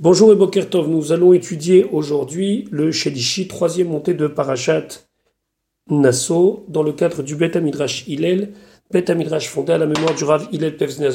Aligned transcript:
Bonjour 0.00 0.32
et 0.32 0.36
nous 0.86 1.10
allons 1.10 1.32
étudier 1.32 1.82
aujourd'hui 1.82 2.68
le 2.70 2.92
Shedishi, 2.92 3.48
troisième 3.48 3.88
montée 3.88 4.14
de 4.14 4.28
Parashat 4.28 4.86
Nassau, 5.90 6.64
dans 6.68 6.84
le 6.84 6.92
cadre 6.92 7.24
du 7.24 7.34
Bet 7.34 7.56
Amidrash 7.56 8.06
Hillel, 8.06 8.52
Bet 8.92 9.10
Amidrash 9.10 9.48
fondé 9.48 9.72
à 9.72 9.78
la 9.78 9.86
mémoire 9.86 10.14
du 10.14 10.22
Rav 10.22 10.46
Hillel 10.52 10.76
Pevzner. 10.76 11.08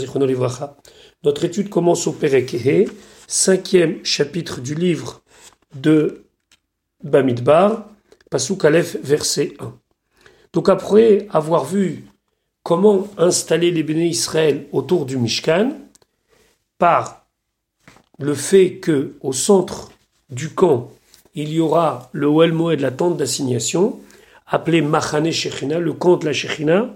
Notre 1.23 1.45
étude 1.45 1.69
commence 1.69 2.07
au 2.07 2.11
Perekehe, 2.11 2.89
cinquième 3.25 4.03
chapitre 4.03 4.59
du 4.59 4.75
livre 4.75 5.23
de 5.75 6.25
Bamidbar, 7.05 7.89
Pasuk 8.29 8.65
Aleph, 8.65 8.97
verset 9.01 9.53
1. 9.59 9.79
Donc 10.51 10.67
après 10.67 11.25
avoir 11.31 11.63
vu 11.63 12.03
comment 12.63 13.07
installer 13.17 13.71
les 13.71 13.83
béné 13.83 14.07
Israël 14.07 14.65
autour 14.73 15.05
du 15.05 15.15
Mishkan, 15.15 15.71
par 16.77 17.22
le 18.23 18.33
fait 18.33 18.75
que 18.75 19.15
au 19.21 19.33
centre 19.33 19.91
du 20.29 20.49
camp, 20.49 20.89
il 21.35 21.51
y 21.51 21.59
aura 21.59 22.09
le 22.13 22.29
Moed, 22.29 22.79
la 22.79 22.91
tente 22.91 23.17
d'assignation, 23.17 23.99
appelé 24.47 24.81
Machane 24.81 25.29
Shechina, 25.29 25.77
le 25.79 25.91
camp 25.91 26.15
de 26.15 26.25
la 26.25 26.33
Shechina. 26.33 26.95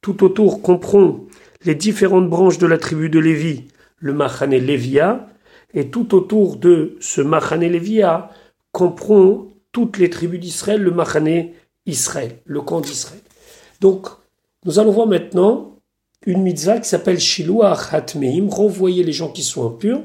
Tout 0.00 0.22
autour 0.22 0.62
comprend 0.62 1.20
les 1.64 1.74
différentes 1.74 2.30
branches 2.30 2.58
de 2.58 2.68
la 2.68 2.78
tribu 2.78 3.10
de 3.10 3.18
Lévi, 3.18 3.64
le 3.98 4.12
Machane 4.12 4.54
Lévia, 4.54 5.26
et 5.74 5.88
tout 5.88 6.14
autour 6.14 6.56
de 6.56 6.96
ce 7.00 7.20
Machane 7.20 7.62
Lévia 7.62 8.30
comprend 8.70 9.48
toutes 9.72 9.98
les 9.98 10.08
tribus 10.08 10.38
d'Israël, 10.38 10.80
le 10.80 10.92
Machane 10.92 11.48
Israël, 11.84 12.38
le 12.44 12.60
camp 12.60 12.80
d'Israël. 12.80 13.20
Donc, 13.80 14.06
nous 14.64 14.78
allons 14.78 14.92
voir 14.92 15.08
maintenant 15.08 15.74
une 16.26 16.42
mitzvah 16.42 16.78
qui 16.78 16.88
s'appelle 16.88 17.18
Shiluach 17.18 17.92
Hatmeim, 17.92 18.48
renvoyer 18.48 19.02
les 19.02 19.12
gens 19.12 19.32
qui 19.32 19.42
sont 19.42 19.66
impurs. 19.66 20.02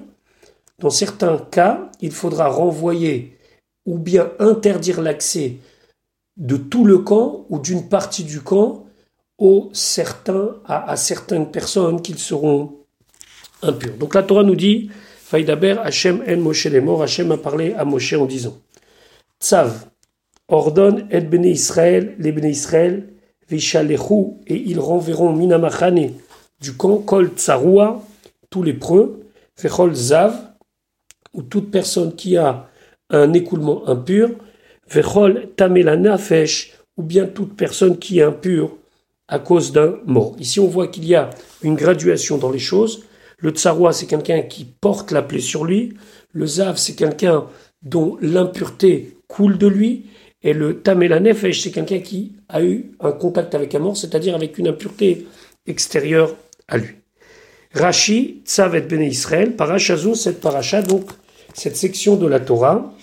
Dans 0.80 0.90
certains 0.90 1.38
cas, 1.38 1.90
il 2.02 2.12
faudra 2.12 2.50
renvoyer 2.50 3.38
ou 3.86 3.98
bien 3.98 4.32
interdire 4.40 5.02
l'accès 5.02 5.58
de 6.38 6.58
tout 6.58 6.86
le 6.86 7.00
camp 7.00 7.46
ou 7.50 7.60
d'une 7.60 7.88
partie 7.88 8.24
du 8.24 8.42
camp 8.42 8.86
aux 9.38 9.70
certains, 9.74 10.56
à, 10.66 10.96
certaines 10.96 11.52
personnes 11.52 12.02
qui 12.02 12.14
seront 12.18 12.74
impures. 13.62 13.96
Donc 13.98 14.16
la 14.16 14.24
Torah 14.24 14.44
nous 14.44 14.56
dit, 14.56 14.90
Faïdaber, 15.18 15.78
Hachem 15.84 16.24
en 16.28 16.38
Moshe 16.38 16.66
les 16.66 16.82
morts, 16.82 17.04
Hachem 17.04 17.32
a 17.32 17.38
parlé 17.38 17.74
à 17.74 17.86
Moshe 17.86 18.14
en 18.14 18.26
disant, 18.26 18.58
Tzav, 19.40 19.88
ordonne 20.48 21.08
et 21.10 21.22
béné 21.22 21.50
Israël, 21.50 22.16
les 22.20 22.32
béné 22.32 22.50
Israël, 22.50 23.10
Vishalechu, 23.50 24.38
et 24.48 24.56
ils 24.56 24.80
renverront 24.80 25.34
Minamachane 25.34 26.12
du 26.62 26.74
camp, 26.74 26.98
Kol 26.98 27.32
Tsaroua, 27.36 28.02
tous 28.50 28.64
les 28.64 28.74
preux, 28.74 29.22
Fechol 29.56 29.94
Zav, 29.94 30.55
ou 31.36 31.44
toute 31.44 31.72
personne 31.72 32.16
qui 32.16 32.38
a 32.38 32.70
un 33.10 33.34
écoulement 33.34 33.88
impur, 33.88 34.32
vechol 34.90 35.50
tamela 35.56 35.96
ou 36.98 37.04
bien 37.04 37.26
toute 37.26 37.56
personne 37.56 37.98
qui 37.98 38.20
est 38.20 38.24
impure 38.24 38.78
à 39.28 39.40
cause 39.40 39.72
d'un 39.72 39.96
mort. 40.06 40.36
Ici, 40.40 40.60
on 40.60 40.68
voit 40.68 40.88
qu'il 40.88 41.06
y 41.06 41.16
a 41.16 41.30
une 41.62 41.76
graduation 41.76 42.38
dans 42.38 42.52
les 42.52 42.60
choses. 42.60 43.04
Le 43.38 43.52
tsarwa, 43.52 43.92
c'est 43.92 44.06
quelqu'un 44.06 44.42
qui 44.42 44.66
porte 44.66 45.12
la 45.12 45.22
plaie 45.22 45.40
sur 45.40 45.66
lui. 45.66 45.94
Le 46.32 46.46
zav, 46.46 46.78
c'est 46.78 46.96
quelqu'un 46.96 47.46
dont 47.82 48.18
l'impureté 48.22 49.18
coule 49.28 49.58
de 49.58 49.68
lui. 49.68 50.06
Et 50.42 50.54
le 50.54 50.82
tamela 50.82 51.20
c'est 51.34 51.72
quelqu'un 51.72 52.00
qui 52.00 52.34
a 52.50 52.64
eu 52.64 52.92
un 53.00 53.12
contact 53.12 53.56
avec 53.56 53.74
un 53.74 53.80
mort, 53.80 53.98
c'est-à-dire 53.98 54.36
avec 54.36 54.58
une 54.58 54.68
impureté 54.68 55.26
extérieure 55.66 56.36
à 56.68 56.78
lui. 56.78 56.96
Rashi, 57.74 58.42
Tzavet 58.46 58.82
Bene 58.82 59.02
Israël, 59.02 59.56
Parashazou, 59.56 60.14
cette 60.14 60.40
paracha, 60.40 60.82
donc 60.82 61.10
cette 61.56 61.78
section 61.78 62.18
de 62.18 62.28
la 62.28 62.40
Torah, 62.40 62.94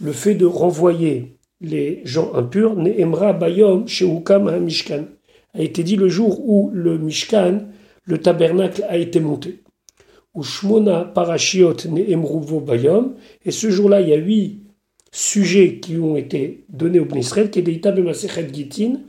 le 0.00 0.12
fait 0.12 0.34
de 0.34 0.44
renvoyer 0.44 1.38
les 1.60 2.02
gens 2.04 2.34
impurs, 2.34 2.76
Ne'emra 2.76 3.32
Bayom 3.32 3.88
Sheukam 3.88 4.58
Mishkan, 4.60 5.06
a 5.54 5.62
été 5.62 5.82
dit 5.82 5.96
le 5.96 6.08
jour 6.08 6.46
où 6.46 6.70
le 6.72 6.98
Mishkan, 6.98 7.62
le 8.04 8.18
tabernacle, 8.18 8.84
a 8.88 8.98
été 8.98 9.20
monté. 9.20 9.62
Ou 10.34 10.42
Shmona 10.42 11.04
Parashiot 11.14 11.88
Ne'emruvo 11.88 12.60
Bayom, 12.60 13.14
et 13.44 13.50
ce 13.50 13.70
jour-là, 13.70 14.02
il 14.02 14.10
y 14.10 14.12
a 14.12 14.16
huit 14.16 14.60
sujets 15.10 15.78
qui 15.78 15.96
ont 15.96 16.16
été 16.16 16.66
donnés 16.68 17.00
au 17.00 17.08
Israël, 17.16 17.50
qui 17.50 17.60
est 17.60 17.62
des 17.62 18.02
Masechet 18.02 18.48
Gitin, 18.52 19.00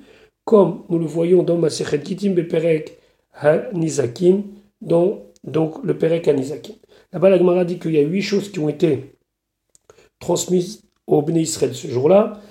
comme 0.45 0.83
nous 0.89 0.99
le 0.99 1.05
voyons 1.05 1.43
dans 1.43 1.57
Masechet 1.57 1.99
Gitin, 2.01 2.31
Beperek 2.31 2.97
HaNizakim, 3.33 4.43
dans 4.81 5.25
donc 5.43 5.83
le 5.83 5.97
Perek 5.97 6.27
HaNizakim. 6.27 6.75
Là-bas, 7.15 7.63
dit 7.63 7.79
qu'il 7.79 7.91
y 7.91 7.97
a 7.97 8.01
huit 8.01 8.21
choses 8.21 8.51
qui 8.51 8.59
ont 8.59 8.67
été 8.67 9.15
transmises 10.19 10.83
au 11.07 11.21
Béné 11.21 11.41
Israël 11.41 11.73
ce 11.73 11.87
jour-là, 11.87 12.41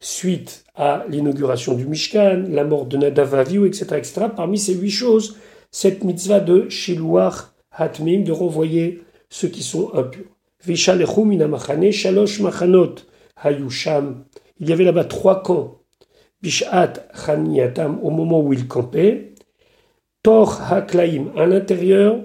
suite 0.00 0.64
à 0.74 1.04
l'inauguration 1.08 1.74
du 1.74 1.86
Mishkan, 1.86 2.42
la 2.48 2.64
mort 2.64 2.86
de 2.86 2.96
Nadav 2.96 3.36
Avihu, 3.36 3.68
etc., 3.68 3.86
etc. 3.96 4.26
Parmi 4.34 4.58
ces 4.58 4.74
huit 4.74 4.90
choses, 4.90 5.36
cette 5.70 6.02
mitzvah 6.02 6.40
de 6.40 6.68
Shiluach 6.68 7.52
Hatmim, 7.70 8.24
de 8.24 8.32
renvoyer 8.32 9.04
ceux 9.30 9.46
qui 9.46 9.62
sont 9.62 9.94
impurs. 9.94 10.24
shalosh 10.66 12.40
machanot 12.40 12.96
hayusham. 13.36 14.24
Il 14.58 14.68
y 14.68 14.72
avait 14.72 14.82
là-bas 14.82 15.04
trois 15.04 15.44
camps. 15.44 15.76
Bishat 16.42 16.94
chaniyatam, 17.14 18.00
au 18.02 18.10
moment 18.10 18.40
où 18.40 18.52
ils 18.52 18.66
campaient. 18.66 19.34
Tor 20.24 20.60
haklaim, 20.72 21.30
à 21.36 21.46
l'intérieur 21.46 22.24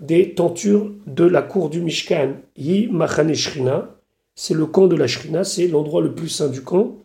des 0.00 0.34
tentures 0.34 0.90
de 1.06 1.24
la 1.24 1.42
cour 1.42 1.70
du 1.70 1.80
Mishkan. 1.80 2.34
Yi 2.56 2.88
Machane 2.88 3.34
Shrina, 3.34 3.96
c'est 4.34 4.54
le 4.54 4.66
camp 4.66 4.86
de 4.86 4.96
la 4.96 5.06
Shrina, 5.06 5.44
c'est 5.44 5.68
l'endroit 5.68 6.00
le 6.00 6.14
plus 6.14 6.28
saint 6.28 6.48
du 6.48 6.62
camp. 6.62 6.96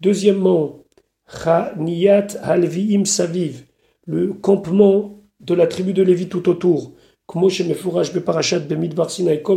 Deuxièmement, 0.00 0.84
Chaniyat 1.28 2.28
Halviim 2.42 3.04
Saviv, 3.04 3.64
le 4.06 4.32
campement 4.32 5.20
de 5.40 5.54
la 5.54 5.66
tribu 5.66 5.92
de 5.92 6.02
Lévi 6.02 6.28
tout 6.28 6.48
autour. 6.48 6.92
Comme 7.26 7.42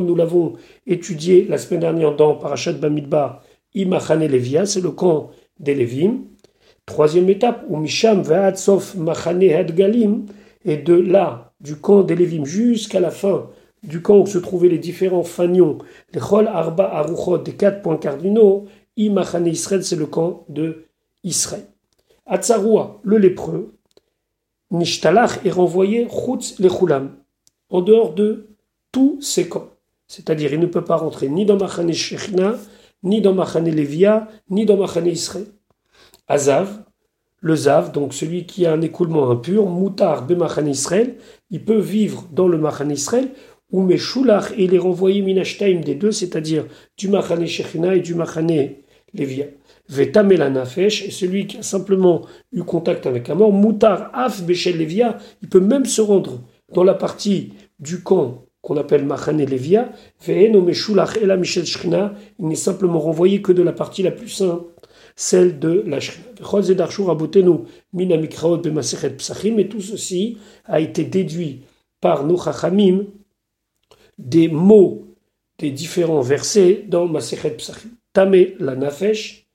nous 0.05 0.15
l'avons 0.15 0.53
étudié 0.85 1.45
la 1.49 1.57
semaine 1.57 1.81
dernière 1.81 2.15
dans 2.15 2.35
Parashat 2.35 2.73
Bamidbar, 2.73 3.43
Imachane 3.73 4.25
Levia, 4.25 4.65
c'est 4.65 4.79
le 4.81 4.91
camp 4.91 5.31
des 5.59 5.75
Lévim. 5.75 6.23
Troisième 6.85 7.29
étape, 7.29 7.65
Umisham 7.69 8.23
Sof 8.55 8.95
Machane 8.95 9.43
Hadgalim, 9.43 10.25
et 10.63 10.77
de 10.77 10.93
là 10.93 11.46
du 11.67 11.75
camp 11.75 12.03
des 12.03 12.15
Lévim 12.15 12.45
jusqu'à 12.45 13.01
la 13.01 13.11
fin 13.11 13.49
du 13.83 14.01
camp 14.01 14.19
où 14.19 14.25
se 14.25 14.37
trouvaient 14.37 14.69
les 14.69 14.77
différents 14.79 15.23
fanions, 15.23 15.79
les 16.13 16.21
Chol 16.21 16.47
Arba 16.47 16.85
Aruchot, 16.95 17.39
des 17.39 17.55
quatre 17.55 17.81
points 17.81 17.97
cardinaux, 17.97 18.65
Imachane 18.95 19.47
Israël, 19.47 19.83
c'est 19.83 19.97
le 19.97 20.05
camp 20.05 20.45
de 20.47 20.85
Israël. 21.23 21.65
Atzaroua, 22.25 22.99
le 23.03 23.17
lépreux, 23.17 23.73
Nishtalach 24.71 25.45
est 25.45 25.51
renvoyé 25.51 26.07
Chutz 26.09 26.57
le 26.59 26.69
Chulam, 26.69 27.17
en 27.69 27.81
dehors 27.81 28.13
de 28.13 28.47
tous 28.93 29.21
ces 29.21 29.47
camps. 29.49 29.69
C'est-à-dire, 30.07 30.53
il 30.53 30.59
ne 30.61 30.67
peut 30.67 30.85
pas 30.85 30.95
rentrer 30.95 31.27
ni 31.27 31.45
dans 31.45 31.57
Machane 31.57 31.91
Shechina, 31.91 32.55
ni 33.03 33.21
dans 33.21 33.33
Machane 33.33 33.69
Levia, 33.69 34.29
ni 34.49 34.65
dans 34.65 34.77
Machane 34.77 35.07
Israël. 35.07 35.45
Azav, 36.27 36.83
le 37.39 37.55
Zav, 37.55 37.91
donc 37.91 38.13
celui 38.13 38.45
qui 38.45 38.65
a 38.65 38.73
un 38.73 38.81
écoulement 38.81 39.29
impur, 39.29 39.67
Moutar 39.67 40.25
Bemachan 40.25 40.65
Israël, 40.65 41.15
il 41.51 41.63
peut 41.63 41.79
vivre 41.79 42.27
dans 42.31 42.47
le 42.47 42.57
Machan 42.57 42.89
Israël, 42.89 43.29
ou 43.71 43.81
Meshulach, 43.81 44.51
et 44.57 44.63
il 44.63 44.73
est 44.73 44.79
renvoyé 44.79 45.21
Minashtaim 45.21 45.81
des 45.81 45.95
deux, 45.95 46.11
c'est-à-dire 46.11 46.65
du 46.97 47.09
Machane 47.09 47.45
Shechina 47.45 47.95
et 47.95 47.99
du 47.99 48.15
Machane 48.15 48.69
Levia. 49.13 49.45
Vetamela 49.89 50.49
Nafesh, 50.49 51.05
et 51.05 51.11
celui 51.11 51.47
qui 51.47 51.57
a 51.57 51.63
simplement 51.63 52.21
eu 52.51 52.63
contact 52.63 53.05
avec 53.05 53.29
un 53.29 53.35
mort, 53.35 53.51
Moutar 53.51 54.11
Af 54.13 54.43
Beshel 54.43 54.77
Levia, 54.77 55.17
il 55.41 55.49
peut 55.49 55.59
même 55.59 55.85
se 55.85 56.01
rendre 56.01 56.41
dans 56.73 56.83
la 56.83 56.93
partie 56.93 57.53
du 57.79 58.01
camp 58.01 58.45
qu'on 58.61 58.77
appelle 58.77 59.05
Machane 59.05 59.45
Levia, 59.45 59.89
Ve'eno 60.25 60.61
Meshulach 60.61 61.17
et 61.21 61.25
la 61.25 61.37
Michel 61.37 61.63
il 62.39 62.47
n'est 62.47 62.55
simplement 62.55 62.99
renvoyé 62.99 63.41
que 63.41 63.53
de 63.53 63.63
la 63.63 63.71
partie 63.71 64.03
la 64.03 64.11
plus 64.11 64.29
sainte 64.29 64.63
celle 65.17 65.59
de 65.59 65.83
la 65.85 65.99
Shrina. 65.99 66.29
Et 69.59 69.67
tout 69.67 69.81
ceci 69.81 70.37
a 70.65 70.79
été 70.79 71.03
déduit 71.03 71.63
par 71.99 72.23
nos 72.23 72.37
Chachamim 72.41 73.05
des 74.17 74.47
mots 74.47 75.03
des 75.57 75.71
différents 75.71 76.21
versets 76.21 76.85
dans 76.87 77.07
Masechet 77.07 77.49
Psachim. 77.51 77.89
Tamé 78.13 78.55
la 78.59 78.75
Nafesh, 78.75 79.47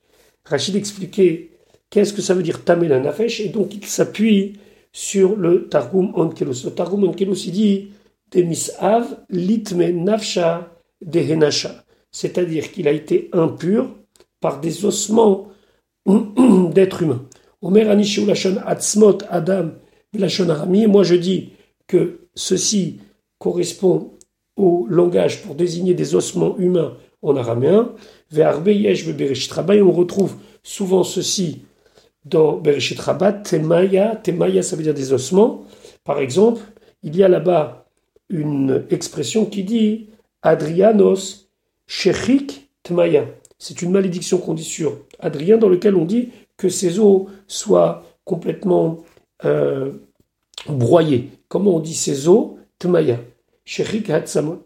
Rachid 0.44 0.74
expliquait 0.76 1.50
qu'est-ce 1.90 2.12
que 2.12 2.22
ça 2.22 2.34
veut 2.34 2.42
dire 2.42 2.64
Tamé 2.64 2.88
la 2.88 2.98
Nafesh, 2.98 3.40
et 3.40 3.48
donc 3.48 3.74
il 3.74 3.86
s'appuie 3.86 4.54
sur 4.92 5.36
le 5.36 5.68
Targum 5.68 6.12
Onkelos. 6.16 6.64
Le 6.64 6.70
Targum 6.72 7.04
Onkelos, 7.04 7.46
il 7.46 7.52
dit 7.52 7.88
des 8.32 8.42
misav 8.42 9.16
litme 9.30 9.90
nafsha 9.90 10.74
dehenasha, 11.00 11.84
c'est-à-dire 12.10 12.72
qu'il 12.72 12.88
a 12.88 12.92
été 12.92 13.30
impur 13.32 13.94
par 14.42 14.60
des 14.60 14.84
ossements 14.84 15.48
d'être 16.06 17.02
humain. 17.02 17.24
Omer 17.62 17.88
Anishu 17.88 18.26
Lachon 18.26 18.56
Atzmot 18.66 19.18
Adam 19.30 19.70
Lachon 20.12 20.50
Arami, 20.50 20.86
moi 20.86 21.04
je 21.04 21.14
dis 21.14 21.52
que 21.86 22.20
ceci 22.34 23.00
correspond 23.38 24.10
au 24.56 24.86
langage 24.88 25.42
pour 25.42 25.54
désigner 25.54 25.94
des 25.94 26.14
ossements 26.14 26.58
humains 26.58 26.96
en 27.22 27.36
araméen. 27.36 27.92
Bereshit 28.30 29.52
on 29.56 29.92
retrouve 29.92 30.34
souvent 30.62 31.04
ceci 31.04 31.62
dans 32.24 32.56
Bereshit 32.56 33.00
Rabat, 33.00 33.32
Temaya, 33.32 34.16
Temaya 34.16 34.62
ça 34.62 34.76
veut 34.76 34.82
dire 34.82 34.94
des 34.94 35.12
ossements. 35.12 35.64
Par 36.04 36.18
exemple, 36.18 36.60
il 37.02 37.16
y 37.16 37.22
a 37.22 37.28
là-bas 37.28 37.86
une 38.28 38.84
expression 38.90 39.46
qui 39.46 39.64
dit 39.64 40.08
Adrianos 40.42 41.48
Shechik 41.86 42.68
Tmaya. 42.82 43.26
C'est 43.62 43.80
une 43.80 43.92
malédiction 43.92 44.38
qu'on 44.38 44.54
dit 44.54 44.64
sur 44.64 44.98
Adrien 45.20 45.56
dans 45.56 45.68
lequel 45.68 45.94
on 45.94 46.04
dit 46.04 46.30
que 46.56 46.68
ses 46.68 46.98
os 46.98 47.28
soient 47.46 48.02
complètement 48.24 49.04
euh, 49.44 49.92
broyés. 50.68 51.30
Comment 51.46 51.76
on 51.76 51.78
dit 51.78 51.94
ses 51.94 52.26
os? 52.26 52.56
Tmaya. 52.80 53.20
Shechik 53.64 54.10
Hatsamot. 54.10 54.64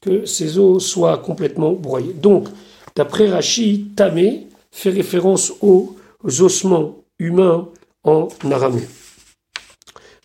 Que 0.00 0.24
ses 0.24 0.56
os 0.56 0.82
soient 0.82 1.18
complètement 1.18 1.72
broyés. 1.72 2.14
Donc, 2.14 2.48
d'après 2.96 3.28
Rashi, 3.28 3.90
Tamé 3.94 4.46
fait 4.70 4.88
référence 4.88 5.52
aux 5.60 5.94
ossements 6.24 7.04
humains 7.18 7.68
en 8.02 8.28
araméen. 8.50 8.88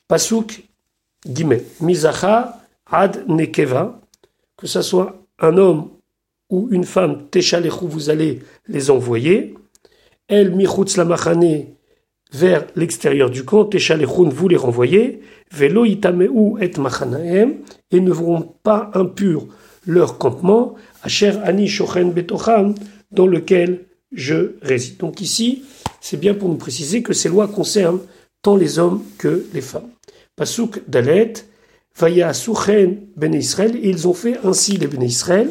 Pasuk 0.08 0.64
Guillemets. 1.26 1.66
Mizacha 1.82 2.62
ad 2.90 3.26
nekeva, 3.28 4.00
que 4.56 4.66
ce 4.66 4.82
soit 4.82 5.18
un 5.40 5.58
homme 5.58 5.90
ou 6.50 6.70
une 6.72 6.86
femme, 6.86 7.28
techalechu, 7.30 7.86
vous 7.88 8.10
allez 8.10 8.40
les 8.68 8.90
envoyer. 8.90 9.56
El 10.28 10.56
michutz 10.56 10.98
lamachane, 10.98 11.66
vers 12.32 12.68
l'extérieur 12.76 13.30
du 13.30 13.44
camp, 13.44 13.66
techalechun, 13.66 14.30
vous 14.30 14.48
les 14.48 14.58
renvoyez. 14.58 15.22
Velo 15.52 15.86
itameu 15.86 16.30
et 16.62 16.72
machanaem, 16.78 17.56
et 17.92 18.00
ne 18.00 18.12
verront 18.12 18.54
pas 18.64 18.92
impur 18.94 19.48
leur 19.86 20.18
campement, 20.18 20.76
asher 21.04 21.34
ani 21.44 21.68
shochen 21.68 22.12
betocham, 22.12 22.76
dans 23.12 23.28
lequel 23.28 23.86
je 24.12 24.58
réside. 24.62 24.98
Donc 24.98 25.22
ici, 25.22 25.64
c'est 26.02 26.20
bien 26.20 26.34
pour 26.34 26.50
nous 26.50 26.58
préciser 26.58 27.02
que 27.02 27.14
ces 27.14 27.30
lois 27.30 27.48
concernent 27.48 28.02
tant 28.42 28.56
les 28.56 28.80
hommes 28.80 29.04
que 29.18 29.46
les 29.54 29.62
femmes. 29.62 29.90
Pasuk 30.36 30.82
Dalet, 30.88 31.34
Vaya 31.98 32.34
Souchen 32.34 33.08
Ben 33.16 33.34
Israël, 33.34 33.76
et 33.76 33.90
ils 33.90 34.08
ont 34.08 34.14
fait 34.14 34.38
ainsi 34.44 34.78
les 34.78 34.88
Ben 34.88 35.02
Israël. 35.02 35.50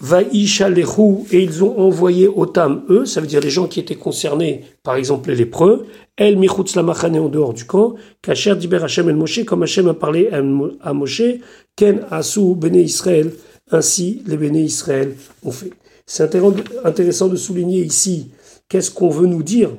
Vaïchalehu, 0.00 1.24
et 1.30 1.42
ils 1.42 1.64
ont 1.64 1.78
envoyé 1.78 2.28
Otam, 2.28 2.84
eux, 2.88 3.06
ça 3.06 3.20
veut 3.20 3.26
dire 3.26 3.40
les 3.40 3.50
gens 3.50 3.66
qui 3.66 3.80
étaient 3.80 3.94
concernés, 3.94 4.64
par 4.82 4.96
exemple 4.96 5.30
les 5.30 5.36
lépreux, 5.36 5.86
El 6.16 6.36
Michutz 6.38 6.76
Lamachane 6.76 7.18
en 7.18 7.28
dehors 7.28 7.54
du 7.54 7.64
camp, 7.64 7.94
Kacher 8.22 8.56
Diber 8.56 8.82
Hashem 8.82 9.08
El 9.08 9.16
Moshe, 9.16 9.44
comme 9.44 9.62
Hashem 9.62 9.88
a 9.88 9.94
parlé 9.94 10.28
à 10.28 10.92
Moshe, 10.92 11.22
Ken 11.76 12.06
Asu 12.10 12.54
Bene 12.54 12.76
Israël, 12.76 13.32
ainsi 13.70 14.22
les 14.26 14.36
Bene 14.36 14.56
Israël 14.56 15.14
ont 15.42 15.50
fait. 15.50 15.70
C'est 16.06 16.34
intéressant 16.84 17.28
de 17.28 17.36
souligner 17.36 17.80
ici 17.80 18.30
qu'est-ce 18.68 18.90
qu'on 18.90 19.08
veut 19.08 19.26
nous 19.26 19.42
dire 19.42 19.70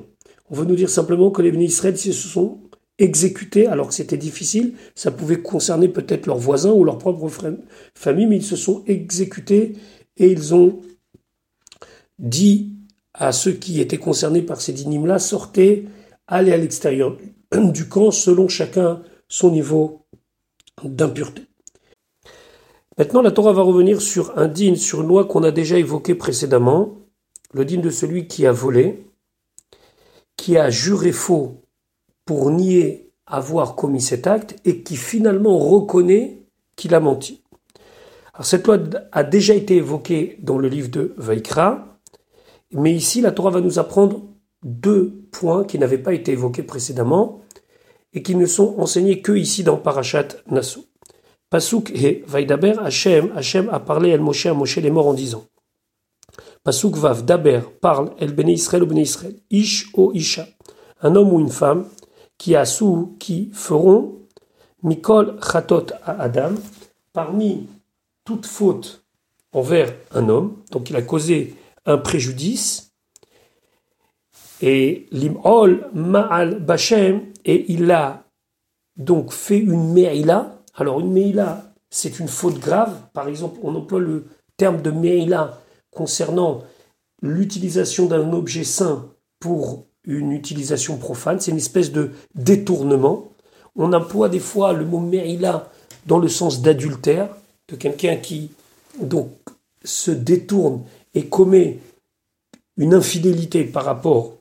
on 0.50 0.56
veut 0.56 0.66
nous 0.66 0.76
dire 0.76 0.90
simplement 0.90 1.30
que 1.30 1.42
les 1.42 1.52
bénis 1.52 1.66
Israël 1.66 1.98
se 1.98 2.12
sont 2.14 2.60
exécutés 3.00 3.68
alors 3.68 3.90
que 3.90 3.94
c'était 3.94 4.18
difficile. 4.18 4.74
Ça 4.96 5.12
pouvait 5.12 5.42
concerner 5.42 5.90
peut-être 5.90 6.26
leurs 6.26 6.38
voisins 6.38 6.72
ou 6.72 6.84
leur 6.84 6.98
propre 6.98 7.30
famille, 7.94 8.28
mais 8.28 8.38
ils 8.38 8.44
se 8.44 8.56
sont 8.56 8.84
exécutés 8.88 9.74
et 10.18 10.32
ils 10.32 10.54
ont 10.54 10.82
dit 12.20 12.74
à 13.14 13.32
ceux 13.32 13.54
qui 13.54 13.80
étaient 13.80 13.98
concernés 13.98 14.42
par 14.42 14.62
ces 14.62 14.74
dynimes-là, 14.74 15.20
sortez, 15.20 15.88
allez 16.28 16.52
à 16.52 16.58
l'extérieur 16.58 17.18
du 17.52 17.88
camp 17.88 18.12
selon 18.12 18.48
chacun 18.48 19.02
son 19.28 19.52
niveau 19.52 20.06
d'impureté. 20.84 21.44
Maintenant, 22.98 23.22
la 23.22 23.32
Torah 23.32 23.54
va 23.54 23.62
revenir 23.62 24.02
sur 24.02 24.38
un 24.38 24.48
dîne, 24.48 24.76
sur 24.76 25.02
une 25.02 25.08
loi 25.08 25.26
qu'on 25.26 25.44
a 25.44 25.52
déjà 25.52 25.78
évoquée 25.78 26.16
précédemment, 26.16 26.98
le 27.54 27.64
dîne 27.64 27.82
de 27.82 27.92
celui 27.92 28.28
qui 28.28 28.46
a 28.46 28.52
volé 28.52 29.08
qui 30.38 30.56
a 30.58 30.70
juré 30.70 31.12
faux 31.12 31.64
pour 32.24 32.52
nier 32.52 33.12
avoir 33.26 33.76
commis 33.76 34.00
cet 34.00 34.28
acte 34.28 34.56
et 34.64 34.84
qui 34.84 34.96
finalement 34.96 35.58
reconnaît 35.58 36.38
qu'il 36.78 36.96
a 36.96 37.02
menti. 37.02 37.44
Alors 38.38 38.46
cette 38.46 38.68
loi 38.68 38.78
a 39.12 39.24
déjà 39.24 39.56
été 39.56 39.78
évoquée 39.78 40.38
dans 40.44 40.60
le 40.60 40.68
livre 40.68 40.90
de 40.90 41.16
Vaikra, 41.18 41.98
mais 42.72 42.94
ici 42.94 43.20
la 43.20 43.32
Torah 43.32 43.50
va 43.50 43.62
nous 43.62 43.80
apprendre 43.80 44.22
deux 44.64 45.24
points 45.32 45.64
qui 45.64 45.80
n'avaient 45.80 45.98
pas 45.98 46.14
été 46.14 46.34
évoqués 46.34 46.62
précédemment 46.62 47.42
et 48.14 48.22
qui 48.22 48.36
ne 48.36 48.46
sont 48.46 48.76
enseignés 48.78 49.24
que 49.24 49.32
ici 49.32 49.64
dans 49.64 49.78
Parashat 49.78 50.28
Nassau. 50.52 50.86
Pasuk 51.50 51.90
et 51.90 52.24
Vaidaber, 52.28 52.76
Hachem, 52.80 53.32
Hachem 53.36 53.70
a 53.72 53.80
parlé 53.80 54.14
à 54.14 54.20
Moshe, 54.20 54.46
Moshe 54.46 54.78
les 54.78 54.92
morts 54.92 55.08
en 55.08 55.16
disant 55.16 55.46
Pasuk 56.64 56.96
Vav, 56.96 57.26
Daber, 57.26 57.62
parle, 57.82 58.12
El 58.20 58.34
Bene 58.34 58.50
Israël 58.50 58.84
ou 58.84 58.86
Bene 58.86 59.00
Israël, 59.00 59.36
Ish 59.50 59.90
o 59.96 60.12
Isha, 60.14 60.46
un 61.02 61.16
homme 61.16 61.34
ou 61.34 61.40
une 61.40 61.50
femme, 61.50 61.88
qui 62.38 62.56
a 62.56 62.66
sous, 62.66 63.16
qui 63.18 63.50
feront, 63.52 64.28
Mikol 64.84 65.40
Chatot 65.42 65.88
à 66.04 66.22
Adam, 66.22 66.54
parmi 67.14 67.68
toute 68.28 68.46
faute 68.46 69.06
envers 69.54 69.96
un 70.12 70.28
homme, 70.28 70.58
donc 70.72 70.90
il 70.90 70.98
a 70.98 71.02
causé 71.02 71.56
un 71.86 71.98
préjudice, 71.98 72.92
et 74.62 75.08
Lim'ol 75.12 75.90
Ma'al 75.94 76.60
Bashem, 76.60 77.22
et 77.46 77.72
il 77.72 77.90
a 77.90 78.26
donc 78.98 79.32
fait 79.32 79.60
une 79.60 79.94
Me'ila. 79.94 80.62
Alors 80.76 81.00
une 81.00 81.14
Me'ila, 81.14 81.74
c'est 81.90 82.20
une 82.20 82.28
faute 82.28 82.60
grave. 82.60 83.00
Par 83.14 83.30
exemple, 83.30 83.60
on 83.64 83.74
emploie 83.76 84.02
le 84.02 84.26
terme 84.58 84.82
de 84.82 84.92
Me'ila 84.92 85.62
concernant 85.96 86.64
l'utilisation 87.22 88.08
d'un 88.08 88.34
objet 88.34 88.66
saint 88.66 89.10
pour 89.40 89.86
une 90.04 90.34
utilisation 90.34 90.98
profane. 90.98 91.40
C'est 91.40 91.52
une 91.52 91.58
espèce 91.58 91.94
de 91.94 92.12
détournement. 92.36 93.30
On 93.78 93.94
emploie 93.94 94.28
des 94.28 94.40
fois 94.40 94.74
le 94.74 94.84
mot 94.84 95.00
me'ila 95.00 95.72
dans 96.08 96.20
le 96.20 96.28
sens 96.28 96.62
d'adultère, 96.62 97.30
de 97.70 97.76
quelqu'un 97.76 98.16
qui 98.18 98.52
donc 99.02 99.32
se 99.84 100.12
détourne 100.12 100.84
et 101.14 101.28
commet 101.28 101.80
une 102.78 102.94
infidélité 102.94 103.64
par 103.64 103.86
rapport 103.86 104.34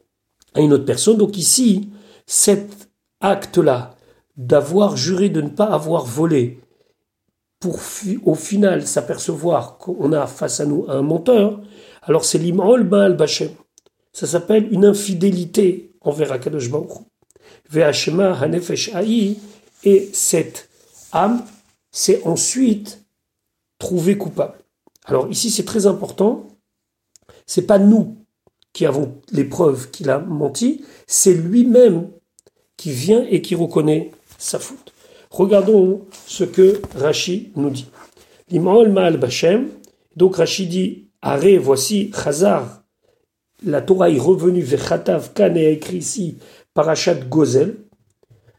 à 0.55 0.61
une 0.61 0.73
autre 0.73 0.85
personne. 0.85 1.17
Donc 1.17 1.37
ici, 1.37 1.89
cet 2.27 2.89
acte-là 3.21 3.97
d'avoir 4.37 4.97
juré 4.97 5.29
de 5.29 5.41
ne 5.41 5.49
pas 5.49 5.67
avoir 5.67 6.05
volé 6.05 6.61
pour 7.59 7.79
au 8.25 8.35
final 8.35 8.87
s'apercevoir 8.87 9.79
qu'on 9.79 10.13
a 10.13 10.27
face 10.27 10.61
à 10.61 10.67
nous 10.67 10.85
un 10.89 11.01
menteur, 11.03 11.61
alors 12.03 12.25
c'est 12.25 12.39
l'imol 12.39 12.85
Baal 12.85 13.17
Bachem. 13.17 13.51
Ça 14.13 14.27
s'appelle 14.27 14.73
une 14.73 14.85
infidélité 14.85 15.93
envers 16.03 16.33
Akadosh 16.33 16.71
Baruch 16.71 17.03
Ve'ashema 17.71 18.39
Hanefesh 18.39 18.91
et 19.85 20.11
cette 20.13 20.69
âme 21.13 21.43
s'est 21.91 22.23
ensuite 22.25 23.06
trouvée 23.79 24.17
coupable. 24.17 24.59
Alors 25.05 25.29
ici 25.31 25.51
c'est 25.51 25.65
très 25.65 25.87
important, 25.87 26.49
c'est 27.47 27.67
pas 27.67 27.79
nous 27.79 28.17
qui 28.73 28.85
avons 28.85 29.15
les 29.33 29.45
preuves 29.45 29.91
qu'il 29.91 30.11
a 30.11 30.19
menti, 30.19 30.85
c'est 31.07 31.35
lui-même 31.35 32.11
qui 32.77 32.91
vient 32.91 33.25
et 33.31 33.41
qui 33.41 33.55
reconnaît 33.55 34.11
sa 34.39 34.59
faute. 34.59 34.93
Regardons 35.31 36.05
ce 36.27 36.45
que 36.45 36.83
Rashi 36.95 37.53
nous 37.57 37.71
dit. 37.71 37.87
L'Imol 38.49 38.91
Maal 38.91 39.17
Bachem, 39.17 39.69
donc 40.15 40.37
Rashi 40.37 40.67
dit, 40.67 41.09
Arrêt, 41.23 41.57
voici 41.57 42.11
Chazar, 42.13 42.83
la 43.65 43.81
Torah 43.81 44.11
est 44.11 44.19
revenue, 44.19 44.63
Vechatav 44.63 45.33
Kan 45.33 45.57
a 45.57 45.61
écrit 45.61 45.99
ici, 45.99 46.39
Parashat 46.75 47.15
Gozel, 47.15 47.77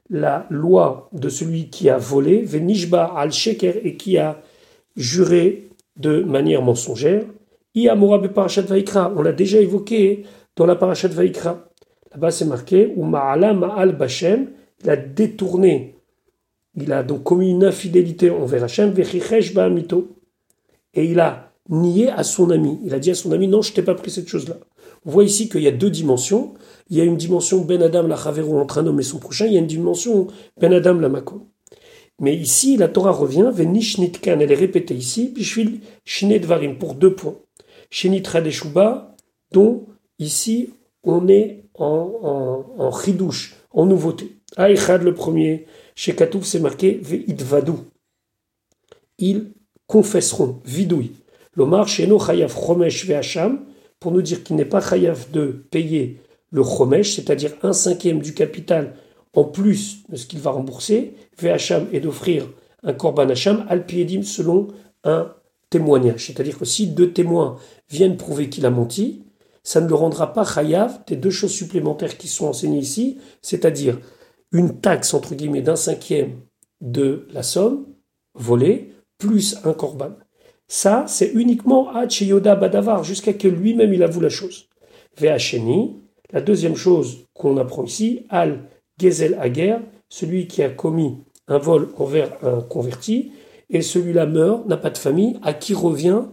la 0.10 0.48
loi 0.50 1.10
de 1.14 1.30
celui 1.30 1.70
qui 1.70 1.90
a 1.90 1.98
volé, 1.98 2.42
Venishba 2.42 3.14
al 3.16 3.32
Sheker 3.32 3.86
et 3.86 3.96
qui 3.96 4.18
a 4.18 4.42
juré 4.98 5.70
de 5.96 6.22
manière 6.22 6.62
mensongère. 6.62 7.24
Iamora 7.76 8.22
Parashat 8.22 8.64
Vaikra, 8.64 9.14
on 9.16 9.22
l'a 9.22 9.32
déjà 9.32 9.62
évoqué 9.62 10.24
dans 10.56 10.66
la 10.66 10.76
Parashat 10.76 11.10
Vaikra. 11.10 11.70
Là-bas 12.12 12.32
c'est 12.32 12.46
marqué, 12.46 12.92
ou 12.98 13.06
Ma'ala 13.06 13.54
Ma'al 13.54 13.96
Bachem, 13.96 14.50
il 14.84 14.90
a 14.90 14.98
détourné 14.98 15.98
il 16.78 16.94
a 16.94 17.04
donc 17.04 17.24
commis 17.24 17.50
une 17.50 17.64
infidélité 17.64 18.30
envers 18.30 18.64
Hachem, 18.64 18.94
et 20.94 21.06
il 21.06 21.20
a 21.20 21.52
nié 21.70 22.10
à 22.10 22.24
son 22.24 22.52
ami. 22.52 22.80
Il 22.86 22.94
a 22.94 23.00
dit 23.00 23.12
à 23.12 23.16
son 23.16 23.32
ami, 23.32 23.48
non, 23.48 23.62
je 23.62 23.74
t'ai 23.74 23.82
pas 23.82 23.96
pris 23.96 24.12
cette 24.12 24.28
chose-là. 24.28 24.58
On 25.06 25.12
voit 25.12 25.24
ici 25.24 25.50
qu'il 25.50 25.62
y 25.62 25.68
a 25.68 25.72
deux 25.72 25.90
dimensions. 25.90 26.54
Il 26.90 26.98
y 26.98 27.02
a 27.02 27.04
une 27.04 27.18
dimension 27.18 27.62
Ben 27.62 27.82
Adam 27.82 28.08
la 28.08 28.16
Chavero 28.16 28.60
entre 28.60 28.80
un 28.80 28.88
homme 28.88 29.00
et 29.00 29.04
son 29.04 29.20
prochain. 29.20 29.48
Il 29.48 29.54
y 29.54 29.58
a 29.58 29.60
une 29.60 29.68
dimension 29.68 30.28
Ben 30.60 30.72
Adam 30.72 30.96
la 30.96 31.10
Mako. 31.10 31.48
Mais 32.20 32.36
ici, 32.36 32.78
la 32.78 32.88
Torah 32.88 33.12
revient, 33.12 33.52
Venishnitkan, 33.54 34.40
elle 34.40 34.52
est 34.52 34.56
répétée 34.56 34.96
ici, 34.96 35.30
Bishvil 35.30 35.82
Shinedvarim, 36.04 36.78
pour 36.78 36.96
deux 36.96 37.14
points. 37.14 37.36
Deshuba, 37.92 39.16
dont 39.52 39.86
ici, 40.20 40.74
on 41.04 41.28
est 41.28 41.64
en, 41.76 42.66
en, 42.78 42.84
en 42.84 42.92
chidouche, 42.92 43.56
en 43.72 43.86
nouveauté. 43.86 44.38
Aïchad 44.56 45.04
le 45.04 45.14
premier, 45.14 45.68
Chez 45.96 46.16
Katouf, 46.16 46.46
c'est 46.46 46.60
marqué 46.60 47.00
Ve'idvadou. 47.02 47.80
Ils 49.20 49.52
confesseront, 49.86 50.60
vidouille. 50.66 51.12
L'Omar, 51.56 51.88
chez 51.88 52.08
nous, 52.08 52.20
Chayav 52.20 52.54
Chomesh 52.54 53.06
Ve'acham, 53.06 53.62
pour 54.00 54.12
nous 54.12 54.22
dire 54.22 54.44
qu'il 54.44 54.56
n'est 54.56 54.66
pas 54.66 54.82
Chayav 54.82 55.32
de 55.32 55.66
payer 55.72 56.18
le 56.52 56.64
Chomesh, 56.64 57.16
c'est-à-dire 57.16 57.54
un 57.64 57.74
cinquième 57.74 58.20
du 58.20 58.34
capital 58.34 58.96
en 59.38 59.44
plus 59.44 60.00
de 60.10 60.16
ce 60.16 60.26
qu'il 60.26 60.40
va 60.40 60.50
rembourser, 60.50 61.14
Ve'acham, 61.40 61.88
et 61.94 62.00
d'offrir 62.00 62.50
un 62.82 62.94
Korban 62.94 63.30
Hacham, 63.30 63.68
Al-Piedim, 63.70 64.24
selon 64.24 64.70
un 65.04 65.32
témoignage. 65.70 66.26
C'est-à-dire 66.26 66.58
que 66.58 66.66
si 66.66 66.88
deux 66.88 67.14
témoins 67.14 67.58
viennent 67.88 68.18
prouver 68.18 68.50
qu'il 68.50 68.66
a 68.66 68.72
menti, 68.72 69.22
ça 69.62 69.80
ne 69.80 69.88
le 69.88 69.94
rendra 69.94 70.34
pas 70.34 70.44
chayav 70.44 71.02
des 71.06 71.18
deux 71.18 71.30
choses 71.30 71.52
supplémentaires 71.52 72.18
qui 72.18 72.28
sont 72.28 72.48
enseignées 72.48 72.80
ici, 72.80 73.20
c'est-à-dire 73.44 74.00
une 74.52 74.80
taxe 74.80 75.14
entre 75.14 75.36
guillemets 75.36 75.62
d'un 75.62 75.76
cinquième 75.76 76.40
de 76.82 77.28
la 77.32 77.44
somme 77.44 77.86
volée 78.34 78.92
plus 79.20 79.58
un 79.66 79.74
korban. 79.74 80.14
Ça, 80.68 81.06
c'est 81.08 81.32
uniquement 81.36 81.90
à 81.96 82.10
Cheyoda 82.10 82.56
Badavar, 82.56 83.04
jusqu'à 83.04 83.34
que 83.34 83.48
lui-même 83.48 83.94
il 83.94 84.02
avoue 84.02 84.22
la 84.22 84.30
chose. 84.30 84.68
Ve'acheni, 85.16 85.98
la 86.32 86.42
deuxième 86.42 86.76
chose 86.76 87.28
qu'on 87.36 87.58
apprend 87.58 87.84
ici, 87.84 88.26
Al 88.30 88.64
Gezel 89.00 89.38
Ager, 89.40 89.78
celui 90.10 90.48
qui 90.48 90.64
a 90.64 90.70
commis 90.70 91.18
un 91.48 91.58
vol 91.58 91.90
envers 91.98 92.38
un 92.44 92.62
converti, 92.62 93.32
et 93.70 93.82
celui-là 93.82 94.26
meurt, 94.26 94.66
n'a 94.68 94.78
pas 94.78 94.90
de 94.90 94.98
famille, 94.98 95.38
à 95.44 95.54
qui 95.54 95.74
revient 95.74 96.24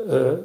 euh, 0.00 0.38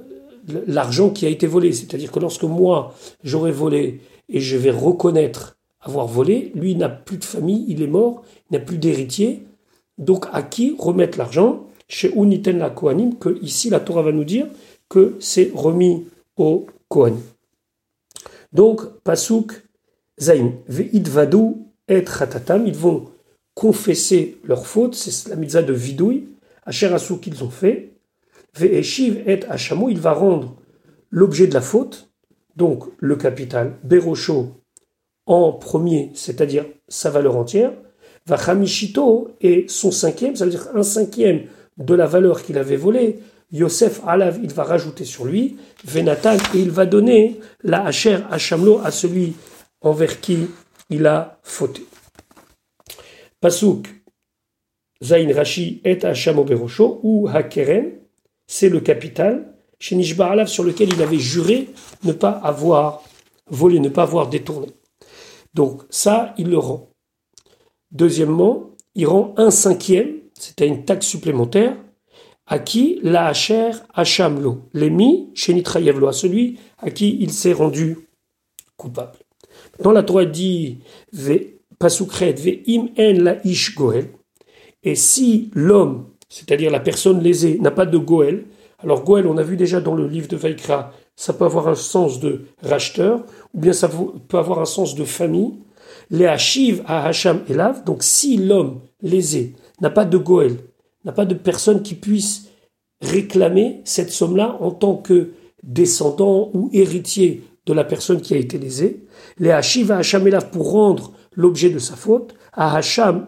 l'argent 0.67 1.09
qui 1.09 1.25
a 1.25 1.29
été 1.29 1.47
volé. 1.47 1.71
C'est-à-dire 1.73 2.11
que 2.11 2.19
lorsque 2.19 2.43
moi, 2.43 2.95
j'aurai 3.23 3.51
volé 3.51 4.01
et 4.27 4.39
je 4.39 4.57
vais 4.57 4.71
reconnaître 4.71 5.57
avoir 5.81 6.07
volé, 6.07 6.51
lui 6.55 6.75
n'a 6.75 6.89
plus 6.89 7.17
de 7.17 7.25
famille, 7.25 7.65
il 7.67 7.81
est 7.81 7.87
mort, 7.87 8.23
il 8.49 8.57
n'a 8.57 8.59
plus 8.59 8.77
d'héritier. 8.77 9.45
Donc 9.97 10.25
à 10.31 10.41
qui 10.43 10.75
remettre 10.77 11.17
l'argent? 11.17 11.65
Chez 11.87 12.13
Uniten 12.15 12.59
la 12.59 12.69
Kohanim, 12.69 13.17
que 13.17 13.39
ici 13.41 13.71
la 13.71 13.79
Torah 13.79 14.03
va 14.03 14.11
nous 14.11 14.23
dire 14.23 14.45
que 14.89 15.15
c'est 15.19 15.51
remis 15.55 16.05
au 16.37 16.67
Kohanim. 16.87 17.21
Donc, 18.53 18.81
Pasuk, 19.03 19.63
Zain, 20.21 20.53
Ve'idvadu 20.67 21.55
et 21.87 22.03
Khatatam, 22.03 22.67
ils 22.67 22.75
vont 22.75 23.05
confesser 23.53 24.37
leur 24.43 24.67
faute, 24.67 24.95
c'est 24.95 25.29
la 25.29 25.35
mitzvah 25.35 25.61
de 25.61 25.73
vidouille, 25.73 26.27
Asou 26.65 27.17
qu'ils 27.17 27.43
ont 27.43 27.49
fait, 27.49 27.93
Ve'eshiv 28.57 29.21
et 29.27 29.39
Hachamo, 29.49 29.89
il 29.89 29.99
va 29.99 30.13
rendre 30.13 30.55
l'objet 31.09 31.47
de 31.47 31.53
la 31.53 31.61
faute, 31.61 32.09
donc 32.55 32.83
le 32.97 33.15
capital, 33.15 33.73
Berocho, 33.83 34.61
en 35.25 35.53
premier, 35.53 36.11
c'est-à-dire 36.13 36.65
sa 36.87 37.09
valeur 37.09 37.35
entière, 37.37 37.71
va 38.25 38.35
Hamishito 38.35 39.29
et 39.41 39.65
son 39.67 39.91
cinquième, 39.91 40.35
ça 40.35 40.45
veut 40.45 40.51
dire 40.51 40.67
un 40.73 40.83
cinquième 40.83 41.43
de 41.77 41.93
la 41.93 42.05
valeur 42.05 42.43
qu'il 42.43 42.57
avait 42.57 42.75
volée, 42.75 43.19
Yosef 43.51 44.01
Alav, 44.05 44.39
il 44.43 44.53
va 44.53 44.63
rajouter 44.63 45.05
sur 45.05 45.25
lui, 45.25 45.57
Venatan, 45.83 46.37
et 46.53 46.59
il 46.59 46.69
va 46.69 46.85
donner 46.85 47.39
la 47.63 47.85
Hacher 47.85 48.19
Hachamlo 48.29 48.79
à 48.83 48.91
celui 48.91 49.33
envers 49.81 50.19
qui 50.21 50.47
il 50.89 51.05
a 51.05 51.39
fauté. 51.43 51.85
Pasuk, 53.39 53.87
Zain 55.03 55.33
Rashi 55.33 55.81
et 55.85 56.03
Hachamo 56.03 56.43
Berocho, 56.43 56.99
ou 57.03 57.27
Hakeren, 57.27 57.99
c'est 58.47 58.69
le 58.69 58.81
capital, 58.81 59.53
chez 59.79 59.95
Nishba 59.95 60.45
sur 60.45 60.63
lequel 60.63 60.89
il 60.89 61.01
avait 61.01 61.19
juré 61.19 61.69
ne 62.03 62.11
pas 62.11 62.31
avoir 62.31 63.03
volé, 63.47 63.79
ne 63.79 63.89
pas 63.89 64.03
avoir 64.03 64.27
détourné. 64.27 64.67
Donc 65.53 65.83
ça, 65.89 66.33
il 66.37 66.49
le 66.49 66.57
rend. 66.57 66.89
Deuxièmement, 67.91 68.71
il 68.95 69.07
rend 69.07 69.33
un 69.37 69.51
cinquième, 69.51 70.19
c'était 70.33 70.67
une 70.67 70.83
taxe 70.83 71.07
supplémentaire, 71.07 71.77
à 72.45 72.59
qui 72.59 72.99
la 73.03 73.27
hacher 73.27 73.71
Hachamlo, 73.93 74.63
l'émis 74.73 75.29
chez 75.33 75.53
Nitrayevlo, 75.53 76.07
à 76.07 76.13
celui 76.13 76.59
à 76.79 76.89
qui 76.89 77.17
il 77.21 77.31
s'est 77.31 77.53
rendu 77.53 78.09
coupable. 78.75 79.17
Dans 79.81 79.91
la 79.91 80.03
Torah 80.03 80.25
dit, 80.25 80.79
Pasukret, 81.77 82.33
ve 82.33 82.61
im 82.67 82.89
en 82.97 83.23
la 83.23 83.45
ish 83.45 83.75
goel, 83.75 84.07
et 84.83 84.95
si 84.95 85.49
l'homme 85.53 86.05
c'est-à-dire 86.29 86.71
la 86.71 86.79
personne 86.79 87.21
lésée, 87.21 87.57
n'a 87.59 87.71
pas 87.71 87.85
de 87.85 87.97
Goël. 87.97 88.45
Alors 88.77 89.03
Goël, 89.03 89.27
on 89.27 89.37
a 89.37 89.43
vu 89.43 89.57
déjà 89.57 89.81
dans 89.81 89.95
le 89.95 90.07
livre 90.07 90.27
de 90.27 90.37
Vaikra, 90.37 90.93
ça 91.15 91.33
peut 91.33 91.45
avoir 91.45 91.67
un 91.67 91.75
sens 91.75 92.19
de 92.19 92.45
racheteur, 92.61 93.25
ou 93.53 93.59
bien 93.59 93.73
ça 93.73 93.89
peut 94.27 94.37
avoir 94.37 94.59
un 94.59 94.65
sens 94.65 94.95
de 94.95 95.03
famille. 95.03 95.55
Les 96.11 96.27
Hachiv 96.27 96.83
à 96.85 97.05
Hacham 97.05 97.41
Elav, 97.49 97.83
donc 97.83 98.03
si 98.03 98.37
l'homme 98.37 98.79
lésé 99.01 99.55
n'a 99.81 99.89
pas 99.89 100.05
de 100.05 100.17
Goël, 100.17 100.55
n'a 101.03 101.11
pas 101.11 101.25
de 101.25 101.33
personne 101.33 101.81
qui 101.81 101.95
puisse 101.95 102.49
réclamer 103.01 103.81
cette 103.83 104.11
somme-là 104.11 104.57
en 104.59 104.71
tant 104.71 104.95
que 104.95 105.31
descendant 105.63 106.51
ou 106.53 106.69
héritier 106.73 107.43
de 107.65 107.73
la 107.73 107.83
personne 107.83 108.21
qui 108.21 108.33
a 108.33 108.37
été 108.37 108.57
lésée, 108.57 109.01
les 109.37 109.51
Hachiv 109.51 109.91
à 109.91 109.97
Hacham 109.97 110.27
Elav 110.27 110.49
pour 110.49 110.71
rendre 110.71 111.13
l'objet 111.33 111.69
de 111.69 111.79
sa 111.79 111.95
faute, 111.95 112.35
à 112.53 112.75
Hacham, 112.75 113.27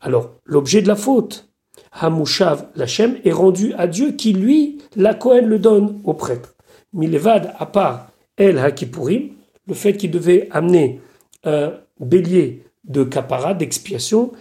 alors 0.00 0.34
l'objet 0.44 0.82
de 0.82 0.88
la 0.88 0.96
faute, 0.96 1.48
Hamushav 1.92 2.68
Lachem 2.74 3.18
est 3.24 3.32
rendu 3.32 3.72
à 3.74 3.86
Dieu 3.86 4.12
qui 4.12 4.32
lui, 4.32 4.78
la 4.96 5.14
Kohen 5.14 5.46
le 5.46 5.58
donne 5.58 6.00
au 6.04 6.14
prêtre. 6.14 6.54
Milevad, 6.92 7.54
à 7.58 7.66
part 7.66 8.10
El 8.36 8.58
Hakipurim, 8.58 9.30
le 9.66 9.74
fait 9.74 9.96
qu'il 9.96 10.10
devait 10.10 10.48
amener 10.50 11.00
un 11.44 11.72
bélier 12.00 12.64
de 12.84 13.04
kapara, 13.04 13.54
d'expiation, 13.54 14.32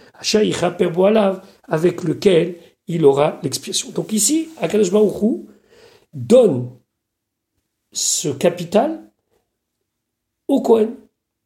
avec 1.67 2.03
lequel 2.03 2.55
il 2.87 3.05
aura 3.05 3.39
l'expiation. 3.43 3.89
Donc 3.91 4.11
ici, 4.11 4.49
Akadosh 4.61 4.91
donne 6.13 6.71
ce 7.91 8.29
capital 8.29 9.11
au 10.47 10.61
Kohen, 10.61 10.95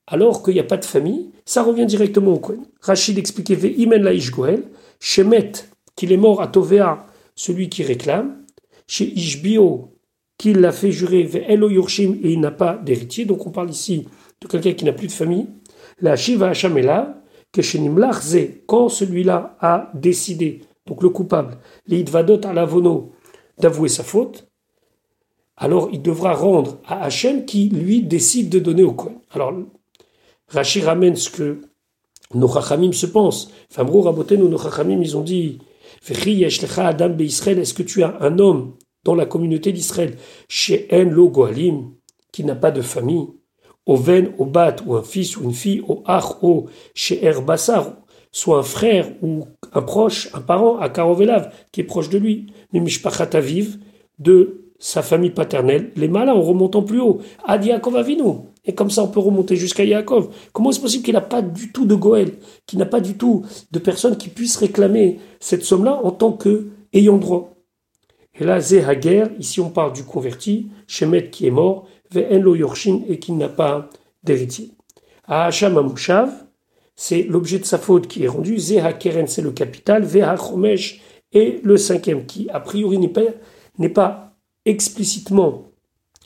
alors 0.08 0.44
qu'il 0.44 0.54
n'y 0.54 0.60
a 0.60 0.64
pas 0.64 0.78
de 0.78 0.86
famille, 0.86 1.32
ça 1.46 1.64
revient 1.64 1.86
directement 1.86 2.34
au 2.34 2.40
Kohen. 2.40 2.66
Rachid 2.82 3.18
expliquait 3.18 3.56
Imen 3.56 4.04
Laish 4.04 4.32
Goel, 4.32 4.64
Shemet 5.00 5.52
qu'il 5.96 6.12
est 6.12 6.18
mort 6.18 6.42
à 6.42 6.48
Tovea, 6.48 7.06
celui 7.36 7.70
qui 7.70 7.84
réclame, 7.84 8.44
chez 8.88 9.06
Ishbio, 9.06 9.94
qu'il 10.38 10.60
l'a 10.60 10.72
fait 10.72 10.92
jurer 10.92 11.24
Ve'elo 11.24 11.70
Yorshim 11.70 12.18
et 12.24 12.32
il 12.32 12.40
n'a 12.40 12.52
pas 12.52 12.76
d'héritier. 12.78 13.26
Donc 13.26 13.46
on 13.48 13.52
parle 13.52 13.70
ici 13.70 14.08
de 14.42 14.48
quelqu'un 14.48 14.74
qui 14.74 14.86
n'a 14.86 14.94
plus 14.94 15.08
de 15.08 15.12
famille. 15.12 15.48
La 16.00 16.16
Shiva 16.16 16.50
Hashamela, 16.50 17.22
que 17.52 17.62
chez 17.62 17.80
Nimlarze, 17.80 18.38
quand 18.68 18.90
celui-là 18.90 19.58
a 19.60 19.92
décidé, 19.96 20.62
donc 20.86 21.02
le 21.02 21.10
coupable, 21.10 21.58
l'Idvadot 21.88 22.40
à 22.44 22.54
l'avono, 22.54 23.14
d'avouer 23.58 23.90
sa 23.90 24.04
faute, 24.04 24.47
alors 25.58 25.90
il 25.92 26.02
devra 26.02 26.34
rendre 26.34 26.78
à 26.86 27.04
Hachem 27.04 27.46
qui, 27.46 27.70
lui, 27.70 28.04
décide 28.04 28.50
de 28.50 28.60
donner 28.60 28.84
au 28.84 28.94
coin. 28.94 29.14
Alors, 29.32 29.54
Rachid 30.48 30.84
ramène 30.84 31.16
ce 31.16 31.30
que 31.30 31.62
nos 32.34 32.48
Chachamim 32.48 32.94
se 32.94 33.08
pensent. 33.08 33.52
Famrou 33.70 34.02
Rabotenu, 34.02 34.44
nos 34.44 34.58
Chachamim, 34.58 35.02
ils 35.02 35.18
ont 35.18 35.24
dit 35.24 35.60
est-ce 36.10 37.74
que 37.74 37.84
tu 37.84 38.04
as 38.04 38.18
un 38.22 38.40
homme 38.40 38.76
dans 39.04 39.16
la 39.16 39.26
communauté 39.26 39.72
d'Israël, 39.72 40.18
chez 40.48 40.88
En 40.92 41.04
Lo 41.04 41.30
Goalim, 41.30 41.92
qui 42.32 42.44
n'a 42.44 42.56
pas 42.56 42.72
de 42.72 42.82
famille, 42.82 43.28
au 43.86 43.96
Ven, 43.96 44.34
au 44.38 44.46
Bat, 44.46 44.78
ou 44.86 44.96
un 44.96 45.04
fils 45.04 45.38
ou 45.38 45.44
une 45.44 45.54
fille, 45.54 45.82
au 45.88 46.04
Ach, 46.06 46.44
au 46.44 46.68
chez 46.94 47.24
Erbassar, 47.24 47.96
soit 48.32 48.60
un 48.60 48.64
frère 48.64 49.12
ou 49.22 49.46
un 49.74 49.82
proche, 49.82 50.30
un 50.34 50.42
parent, 50.42 50.78
à 50.78 50.90
Karovelav, 50.90 51.54
qui 51.72 51.82
est 51.82 51.86
proche 51.86 52.10
de 52.10 52.18
lui, 52.18 52.48
mais 52.74 52.80
Mishpachat 52.80 53.30
Aviv, 53.34 53.80
de 54.20 54.67
sa 54.80 55.02
famille 55.02 55.32
paternelle, 55.32 55.92
les 55.96 56.08
malins 56.08 56.34
en 56.34 56.42
remontant 56.42 56.84
plus 56.84 57.00
haut, 57.00 57.20
Ad 57.46 57.66
Yaakov 57.66 57.96
Avinu. 57.96 58.24
Et 58.66 58.76
comme 58.76 58.92
ça, 58.92 59.04
on 59.04 59.08
peut 59.08 59.20
remonter 59.20 59.56
jusqu'à 59.56 59.86
Yaakov. 59.86 60.30
Comment 60.54 60.72
est-ce 60.72 60.82
possible 60.82 61.04
qu'il 61.04 61.14
n'a 61.14 61.22
pas 61.22 61.42
du 61.42 61.72
tout 61.72 61.86
de 61.86 61.96
Goël, 61.96 62.34
qu'il 62.66 62.80
n'a 62.80 62.86
pas 62.86 63.00
du 63.00 63.16
tout 63.16 63.46
de 63.72 63.80
personnes 63.80 64.18
qui 64.18 64.30
puissent 64.30 64.58
réclamer 64.58 65.20
cette 65.40 65.64
somme-là 65.64 66.00
en 66.04 66.12
tant 66.12 66.34
que 66.34 66.68
ayant 66.94 67.18
droit? 67.18 67.54
Et 68.40 68.44
là, 68.44 68.60
Zehager, 68.60 69.24
ici 69.40 69.62
on 69.62 69.70
parle 69.70 69.94
du 69.94 70.04
converti, 70.04 70.68
Shemet 70.86 71.30
qui 71.30 71.48
est 71.48 71.52
mort, 71.52 71.88
Ve'en 72.12 72.56
Yorshin 72.56 73.02
et 73.08 73.20
qui 73.20 73.32
n'a 73.32 73.50
pas 73.50 73.90
d'héritier. 74.24 74.72
À 75.26 75.46
Hacham 75.46 75.78
Amushav, 75.78 76.30
c'est 76.96 77.24
l'objet 77.24 77.60
de 77.60 77.66
sa 77.66 77.78
faute 77.78 78.08
qui 78.08 78.24
est 78.24 78.28
rendu, 78.28 78.60
Zehakeren 78.60 79.28
c'est 79.28 79.42
le 79.42 79.52
capital, 79.52 80.04
Ve'achomesh 80.04 81.02
est 81.34 81.64
le 81.64 81.78
cinquième 81.78 82.26
qui, 82.26 82.50
a 82.50 82.60
priori, 82.60 83.00
n'est 83.78 83.90
pas 83.90 84.27
explicitement 84.68 85.64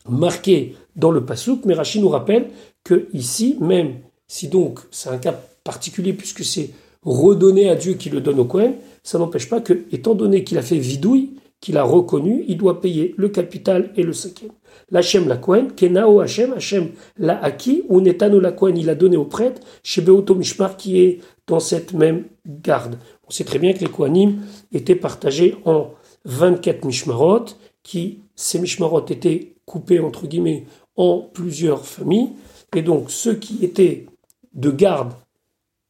marqué 0.09 0.75
dans 0.95 1.11
le 1.11 1.25
Passouk, 1.25 1.65
mais 1.65 1.73
Rachid 1.73 2.01
nous 2.01 2.09
rappelle 2.09 2.49
que 2.83 3.07
ici, 3.13 3.57
même 3.61 3.99
si 4.27 4.47
donc 4.47 4.79
c'est 4.91 5.09
un 5.09 5.17
cas 5.17 5.39
particulier 5.63 6.13
puisque 6.13 6.43
c'est 6.43 6.71
redonné 7.03 7.69
à 7.69 7.75
Dieu 7.75 7.93
qui 7.93 8.09
le 8.09 8.21
donne 8.21 8.39
au 8.39 8.45
Cohen, 8.45 8.75
ça 9.03 9.17
n'empêche 9.17 9.49
pas 9.49 9.61
que, 9.61 9.85
étant 9.91 10.15
donné 10.15 10.43
qu'il 10.43 10.57
a 10.57 10.61
fait 10.61 10.77
vidouille, 10.77 11.31
qu'il 11.59 11.77
a 11.77 11.83
reconnu, 11.83 12.43
il 12.47 12.57
doit 12.57 12.81
payer 12.81 13.13
le 13.17 13.29
capital 13.29 13.91
et 13.95 14.03
le 14.03 14.13
cinquième. 14.13 14.51
L'Hachem 14.89 15.27
la 15.27 15.37
Cohen, 15.37 15.67
Kenao 15.75 16.19
Hachem, 16.19 16.53
Hachem 16.53 16.89
l'a 17.17 17.41
acquis, 17.41 17.83
ou 17.87 18.01
Netano 18.01 18.39
la 18.39 18.51
Cohen, 18.51 18.73
il 18.75 18.89
a 18.89 18.95
donné 18.95 19.15
au 19.15 19.25
prêtre, 19.25 19.61
chez 19.83 20.03
Mishmar, 20.03 20.75
qui 20.75 20.99
est 20.99 21.19
dans 21.47 21.59
cette 21.59 21.93
même 21.93 22.25
garde. 22.45 22.97
On 23.27 23.31
sait 23.31 23.43
très 23.43 23.59
bien 23.59 23.73
que 23.73 23.79
les 23.79 23.87
Kohanim 23.87 24.41
étaient 24.71 24.95
partagés 24.95 25.55
en 25.65 25.91
24 26.25 26.85
mishmarot, 26.85 27.45
qui, 27.83 28.19
ces 28.41 28.59
mishmarot 28.59 29.05
étaient 29.07 29.53
coupés 29.65 29.99
entre 29.99 30.27
guillemets 30.27 30.65
en 30.95 31.19
plusieurs 31.19 31.85
familles, 31.85 32.29
et 32.75 32.81
donc 32.81 33.11
ceux 33.11 33.35
qui 33.35 33.63
étaient 33.63 34.07
de 34.53 34.71
garde 34.71 35.13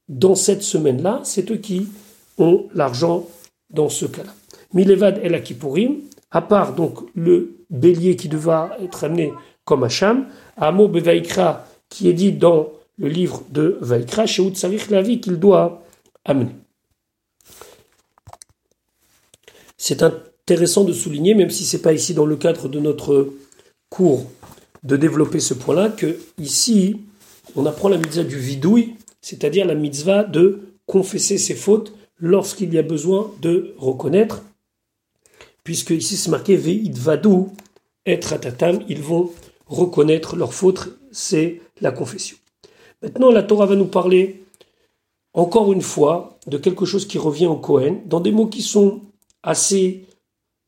dans 0.10 0.36
cette 0.36 0.62
semaine-là, 0.62 1.22
c'est 1.24 1.50
eux 1.52 1.58
qui 1.58 1.88
ont 2.38 2.68
l'argent 2.74 3.26
dans 3.70 3.90
ce 3.90 4.06
cas-là. 4.06 4.34
Milevad 4.74 5.20
el 5.24 5.34
Akipurim, 5.34 6.02
à 6.30 6.42
part 6.42 6.76
donc 6.76 7.00
le 7.16 7.56
bélier 7.70 8.16
qui 8.16 8.28
devra 8.28 8.76
être 8.82 9.06
amené 9.06 9.32
comme 9.64 9.84
Hacham, 9.84 10.28
Amo 10.58 10.88
Bevaikra, 10.88 11.66
qui 11.88 12.10
est 12.10 12.14
dit 12.14 12.34
dans 12.34 12.70
le 12.98 13.08
livre 13.08 13.44
de 13.50 13.78
Vaikra, 13.82 14.26
chez 14.26 14.52
la 14.90 15.02
vie 15.02 15.22
qu'il 15.22 15.40
doit 15.40 15.84
amener. 16.26 16.56
C'est 19.78 20.04
intéressant 20.52 20.84
de 20.84 20.92
souligner, 20.92 21.34
même 21.34 21.50
si 21.50 21.64
ce 21.64 21.78
n'est 21.78 21.82
pas 21.82 21.94
ici 21.94 22.14
dans 22.14 22.26
le 22.26 22.36
cadre 22.36 22.68
de 22.68 22.78
notre 22.82 23.34
cours 23.90 24.26
de 24.84 24.98
développer 24.98 25.40
ce 25.40 25.54
point-là, 25.54 25.88
que 25.88 26.18
ici, 26.38 26.98
on 27.56 27.66
apprend 27.66 27.88
la 27.88 27.98
mitzvah 27.98 28.26
du 28.26 28.38
vidouille, 28.38 28.96
c'est-à-dire 29.22 29.66
la 29.66 29.76
mitzvah 29.76 30.26
de 30.26 30.60
confesser 30.88 31.38
ses 31.38 31.56
fautes 31.56 31.94
lorsqu'il 32.18 32.74
y 32.74 32.78
a 32.78 32.82
besoin 32.82 33.32
de 33.42 33.74
reconnaître, 33.78 34.44
puisque 35.64 35.92
ici 35.92 36.18
c'est 36.18 36.30
marqué 36.32 36.58
Ve'id 36.58 36.98
vadou 36.98 37.54
et 38.06 38.20
ratatam, 38.22 38.82
ils 38.90 39.02
vont 39.02 39.32
reconnaître 39.68 40.36
leurs 40.36 40.54
fautes, 40.54 40.90
c'est 41.14 41.62
la 41.80 41.94
confession. 41.94 42.36
Maintenant, 43.02 43.32
la 43.32 43.44
Torah 43.44 43.68
va 43.68 43.78
nous 43.78 43.86
parler 43.86 44.44
encore 45.34 45.72
une 45.72 45.82
fois 45.82 46.38
de 46.48 46.58
quelque 46.58 46.84
chose 46.84 47.08
qui 47.08 47.18
revient 47.18 47.48
au 47.48 47.56
Cohen, 47.56 48.02
dans 48.06 48.20
des 48.20 48.34
mots 48.34 48.48
qui 48.48 48.62
sont 48.62 49.00
assez 49.44 50.08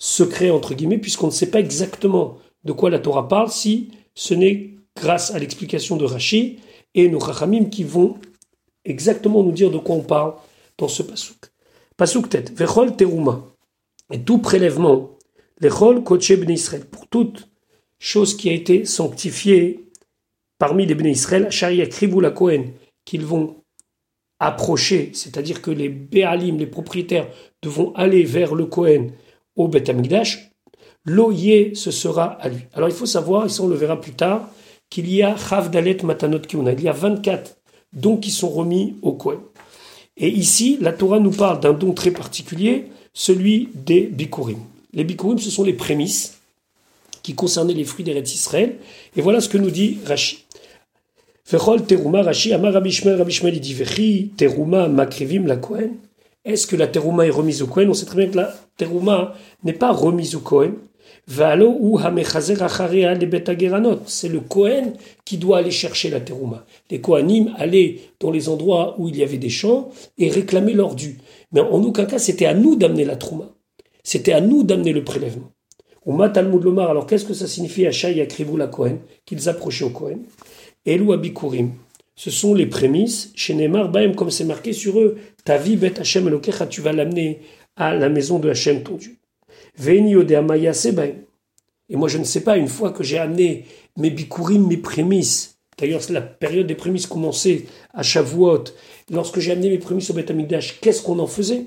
secrets, 0.04 0.52
entre 0.52 0.74
guillemets, 0.74 0.98
puisqu'on 0.98 1.28
ne 1.28 1.32
sait 1.32 1.50
pas 1.50 1.62
exactement 1.62 2.38
de 2.66 2.74
quoi 2.74 2.90
la 2.90 3.00
Torah 3.00 3.30
parle, 3.30 3.50
si 3.50 3.92
ce 4.16 4.34
n'est 4.34 4.72
grâce 4.98 5.32
à 5.32 5.40
l'explication 5.40 5.96
de 5.96 6.04
Rashi 6.04 6.60
et 6.94 7.08
nos 7.08 7.20
Rachamim 7.20 7.70
qui 7.70 7.86
vont 7.86 8.18
exactement 8.84 9.44
nous 9.44 9.54
dire 9.54 9.72
de 9.72 9.78
quoi 9.78 9.96
on 9.96 10.02
parle 10.02 10.34
dans 10.78 10.90
ce 10.90 11.04
pasouk. 11.04 11.38
Pasouk 11.96 12.28
tête, 12.28 12.52
Vechol 12.52 12.98
Teruma, 12.98 13.46
et 14.12 14.22
tout 14.22 14.40
prélèvement, 14.40 15.12
Lechol 15.62 16.04
Koche 16.04 16.34
Ben 16.34 16.50
Israël, 16.50 16.84
pour 16.86 17.08
toute 17.08 17.48
chose 17.98 18.36
qui 18.36 18.50
a 18.50 18.54
été 18.54 18.84
sanctifiée 18.84 19.86
parmi 20.60 20.86
les 20.86 20.96
Bnei 20.96 21.12
Israël, 21.12 21.50
Sharia 21.50 21.88
Krivou 21.88 22.20
la 22.20 22.32
Kohen, 22.32 22.74
qu'ils 23.06 23.26
vont 23.26 23.64
approcher, 24.40 25.12
c'est-à-dire 25.14 25.62
que 25.62 25.72
les 25.72 25.88
Béalim, 25.88 26.58
les 26.58 26.68
propriétaires, 26.68 27.30
devront 27.62 27.94
aller 27.94 28.26
vers 28.26 28.54
le 28.54 28.66
Kohen 28.66 29.14
au 29.56 29.68
Beth 29.68 29.90
Amikdash, 29.90 30.52
l'oyer, 31.06 31.76
ce 31.76 31.92
sera 31.92 32.26
à 32.26 32.50
lui. 32.50 32.62
Alors 32.74 32.90
il 32.90 32.96
faut 32.96 33.06
savoir, 33.06 33.46
et 33.46 33.50
ça 33.50 33.64
on 33.64 33.68
le 33.68 33.76
verra 33.76 34.00
plus 34.00 34.14
tard, 34.14 34.50
qu'il 34.90 35.10
y 35.14 35.24
a 35.24 35.36
Matanot 36.04 36.40
Kiuna. 36.40 36.74
Il 36.74 36.82
y 36.82 36.90
a 36.90 36.94
24 36.94 37.58
dons 37.94 38.18
qui 38.18 38.32
sont 38.32 38.50
remis 38.50 38.96
au 39.02 39.14
Kohen. 39.14 39.40
Et 40.18 40.30
ici, 40.30 40.78
la 40.80 40.94
Torah 40.94 41.20
nous 41.20 41.32
parle 41.32 41.60
d'un 41.60 41.74
don 41.74 41.94
très 41.94 42.12
particulier, 42.12 42.86
celui 43.14 43.70
des 43.74 44.02
Bikurim. 44.02 44.60
Les 44.94 45.04
Bikurim, 45.04 45.40
ce 45.40 45.50
sont 45.50 45.64
les 45.64 45.74
prémices 45.74 46.38
qui 47.24 47.34
concernaient 47.34 47.74
les 47.74 47.86
fruits 47.86 48.06
des 48.06 48.20
Israël. 48.22 48.76
Et 49.16 49.22
voilà 49.22 49.42
ce 49.42 49.50
que 49.50 49.58
nous 49.58 49.72
dit 49.72 49.98
Rashi. 50.06 50.46
Teruma 51.88 52.22
Rashi 52.22 52.54
Amar 52.54 52.74
teruma 54.38 54.88
makrivim 54.88 55.46
la 55.48 55.56
Kohen. 55.58 55.92
Est-ce 56.46 56.68
que 56.68 56.76
la 56.76 56.88
teruma 56.88 57.26
est 57.26 57.30
remise 57.30 57.62
au 57.62 57.68
Kohen? 57.68 57.90
On 57.90 57.94
sait 57.94 58.06
très 58.06 58.18
bien 58.18 58.28
que 58.30 58.38
la 58.38 58.54
teruma 58.78 59.34
n'est 59.64 59.74
pas 59.74 59.92
remise 59.92 60.36
au 60.36 60.40
Kohen. 60.40 60.74
C'est 61.26 61.56
le 64.28 64.40
Kohen 64.42 64.94
qui 65.24 65.38
doit 65.38 65.60
aller 65.60 65.72
chercher 65.72 66.10
la 66.10 66.20
terouma. 66.20 66.66
Les 66.90 67.00
Kohanim 67.00 67.54
allaient 67.58 68.00
dans 68.20 68.30
les 68.30 68.50
endroits 68.50 68.96
où 69.00 69.08
il 69.08 69.16
y 69.16 69.24
avait 69.24 69.38
des 69.38 69.50
champs 69.50 69.90
et 70.18 70.30
réclamer 70.30 70.74
leur 70.74 70.96
dû. 70.96 71.20
Mais 71.54 71.62
en 71.62 71.82
aucun 71.82 72.06
cas, 72.06 72.20
c'était 72.20 72.46
à 72.46 72.54
nous 72.54 72.76
d'amener 72.76 73.06
la 73.06 73.16
trouma. 73.16 73.46
C'était 74.04 74.34
à 74.34 74.42
nous 74.42 74.64
d'amener 74.64 74.92
le 74.92 75.06
prélèvement. 75.06 75.52
Ou 76.06 76.28
Talmud 76.28 76.62
Lomar, 76.62 76.90
alors 76.90 77.08
qu'est-ce 77.08 77.24
que 77.24 77.34
ça 77.34 77.48
signifie? 77.48 77.88
Achai 77.88 78.14
Yakrivou 78.16 78.58
la 78.58 78.68
Kohen 78.68 79.00
Qu'ils 79.26 79.48
approchaient 79.48 79.86
au 79.86 79.92
Kohen. 79.92 80.24
Elou 80.86 81.14
Abikurim. 81.14 81.72
Ce 82.16 82.30
sont 82.30 82.54
les 82.54 82.68
prémices. 82.68 83.32
Chez 83.36 83.54
Neymar, 83.54 83.90
Baem, 83.90 84.16
comme 84.16 84.32
c'est 84.32 84.46
marqué 84.46 84.74
sur 84.74 85.00
eux, 85.00 85.18
ta 85.44 85.58
vie, 85.58 85.80
Hashem 86.00 86.28
Elokecha, 86.28 86.68
tu 86.68 86.82
vas 86.82 86.94
l'amener 86.94 87.42
à 87.76 87.96
la 87.96 88.10
maison 88.10 88.40
de 88.40 88.50
Hachem, 88.50 88.84
ton 88.84 88.96
Dieu. 88.96 89.18
Et 91.90 91.96
moi, 91.96 92.08
je 92.08 92.18
ne 92.18 92.24
sais 92.24 92.42
pas, 92.42 92.58
une 92.58 92.68
fois 92.68 92.92
que 92.92 93.04
j'ai 93.04 93.18
amené 93.18 93.66
mes 93.98 94.10
bikurim, 94.10 94.68
mes 94.68 94.78
prémices, 94.78 95.58
d'ailleurs, 95.78 96.02
c'est 96.02 96.14
la 96.14 96.22
période 96.22 96.68
des 96.68 96.76
prémices 96.76 97.08
commençait 97.08 97.66
à 97.94 98.04
Shavuot, 98.04 98.66
lorsque 99.12 99.40
j'ai 99.40 99.52
amené 99.52 99.70
mes 99.70 99.80
prémices 99.80 100.10
au 100.12 100.14
Beth 100.14 100.32
qu'est-ce 100.82 101.02
qu'on 101.02 101.20
en 101.20 101.28
faisait? 101.28 101.66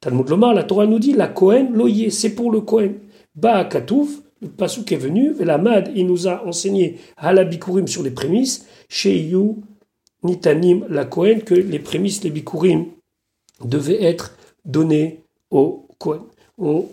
Talmud 0.00 0.28
Lomar, 0.28 0.54
la 0.54 0.64
Torah 0.64 0.86
nous 0.86 0.98
dit, 0.98 1.12
la 1.12 1.28
Kohen, 1.28 1.72
l'oyer, 1.72 2.10
c'est 2.10 2.34
pour 2.34 2.50
le 2.50 2.62
Kohen. 2.62 2.94
Ba 3.34 3.64
Katouf, 3.64 4.08
le 4.40 4.48
pasouk 4.48 4.90
est 4.92 4.96
venu, 4.96 5.34
et 5.38 5.44
la 5.44 5.58
Mad, 5.58 5.92
il 5.94 6.06
nous 6.06 6.26
a 6.26 6.44
enseigné 6.46 6.98
à 7.16 7.32
la 7.32 7.44
bikurim 7.44 7.86
sur 7.86 8.02
les 8.02 8.10
prémices, 8.10 8.66
chez 8.88 9.18
You, 9.18 9.62
Nitanim, 10.24 10.86
la 10.88 11.04
Kohen, 11.04 11.42
que 11.42 11.54
les 11.54 11.78
prémices, 11.78 12.24
les 12.24 12.30
bikurim, 12.30 12.86
devaient 13.62 14.02
être 14.02 14.36
donnés 14.64 15.22
au 15.50 15.86
Kohen. 15.98 16.22
On 16.58 16.88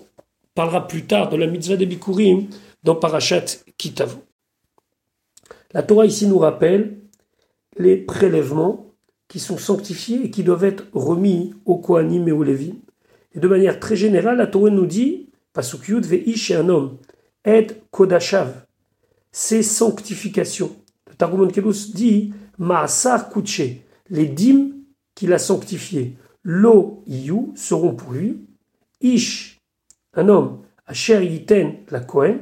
parlera 0.54 0.88
plus 0.88 1.06
tard 1.06 1.30
de 1.30 1.38
la 1.38 1.48
mitzvah 1.48 1.78
des 1.78 1.86
Bikurim 1.86 2.48
dans 2.84 2.96
Parashat 2.96 3.46
Kitavu. 3.78 4.18
La 5.74 5.84
Torah 5.84 6.06
ici 6.06 6.28
nous 6.28 6.40
rappelle 6.40 6.98
les 7.78 7.98
prélèvements 7.98 8.88
qui 9.28 9.40
sont 9.40 9.58
sanctifiés 9.58 10.26
et 10.26 10.30
qui 10.30 10.44
doivent 10.44 10.66
être 10.66 10.88
remis 10.94 11.54
aux 11.66 11.78
Kohanim 11.78 12.28
et 12.28 12.32
aux 12.32 12.44
Lévim. 12.44 12.76
Et 13.34 13.40
de 13.40 13.48
manière 13.48 13.80
très 13.80 13.96
générale, 13.96 14.38
la 14.38 14.48
Torah 14.48 14.70
nous 14.70 14.86
dit, 14.86 15.30
Pasuk 15.54 15.88
Yud 15.88 16.06
ve'ish 16.06 16.52
un 16.52 16.68
homme, 16.68 16.98
ed 17.46 17.82
kodashav, 17.92 18.66
c'est 19.32 19.64
sanctification. 19.64 20.76
Le 21.20 21.48
Kelus 21.52 21.94
dit, 21.94 22.34
Ma'asar 22.62 23.30
kuche, 23.30 23.82
les 24.12 24.28
dîmes 24.28 24.76
qu'il 25.16 25.34
a 25.34 25.40
sanctifiés, 25.40 26.16
lo 26.44 27.04
yu 27.08 27.48
seront 27.56 27.96
pour 27.96 28.12
lui, 28.12 28.38
ish 29.02 29.58
un 30.14 30.30
homme, 30.30 30.62
Asher 30.86 31.26
Yiten 31.26 31.78
la 31.90 32.02
Kohen, 32.02 32.38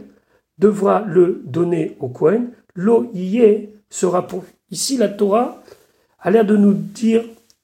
devra 0.57 1.05
le 1.07 1.41
donner 1.45 1.95
au 2.01 2.09
Kohen, 2.09 2.51
lo 2.75 3.09
yé 3.13 3.73
sera 3.89 4.27
pour 4.27 4.41
lui. 4.41 4.49
Ici, 4.71 4.97
la 4.97 5.07
Torah 5.07 5.63
a 6.19 6.31
l'air 6.31 6.45
de 6.45 6.57
nous 6.57 6.73
dire 6.73 7.23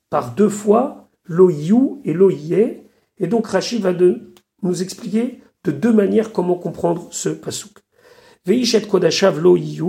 par 0.10 0.34
deux 0.34 0.48
fois 0.48 1.10
lo 1.26 1.50
yu 1.50 2.00
et 2.06 2.14
lo 2.14 2.30
yé, 2.30 2.84
et 3.18 3.28
donc 3.28 3.48
Rachid 3.48 3.82
va 3.82 3.92
nous 4.62 4.82
expliquer 4.82 5.42
de 5.66 5.72
deux 5.72 5.92
manières 5.92 6.32
comment 6.32 6.56
comprendre 6.56 7.10
ce 7.12 7.28
pasouk. 7.28 7.80
Veishet 8.46 8.88
kodashav 8.88 9.42
lo 9.42 9.58
yu, 9.58 9.84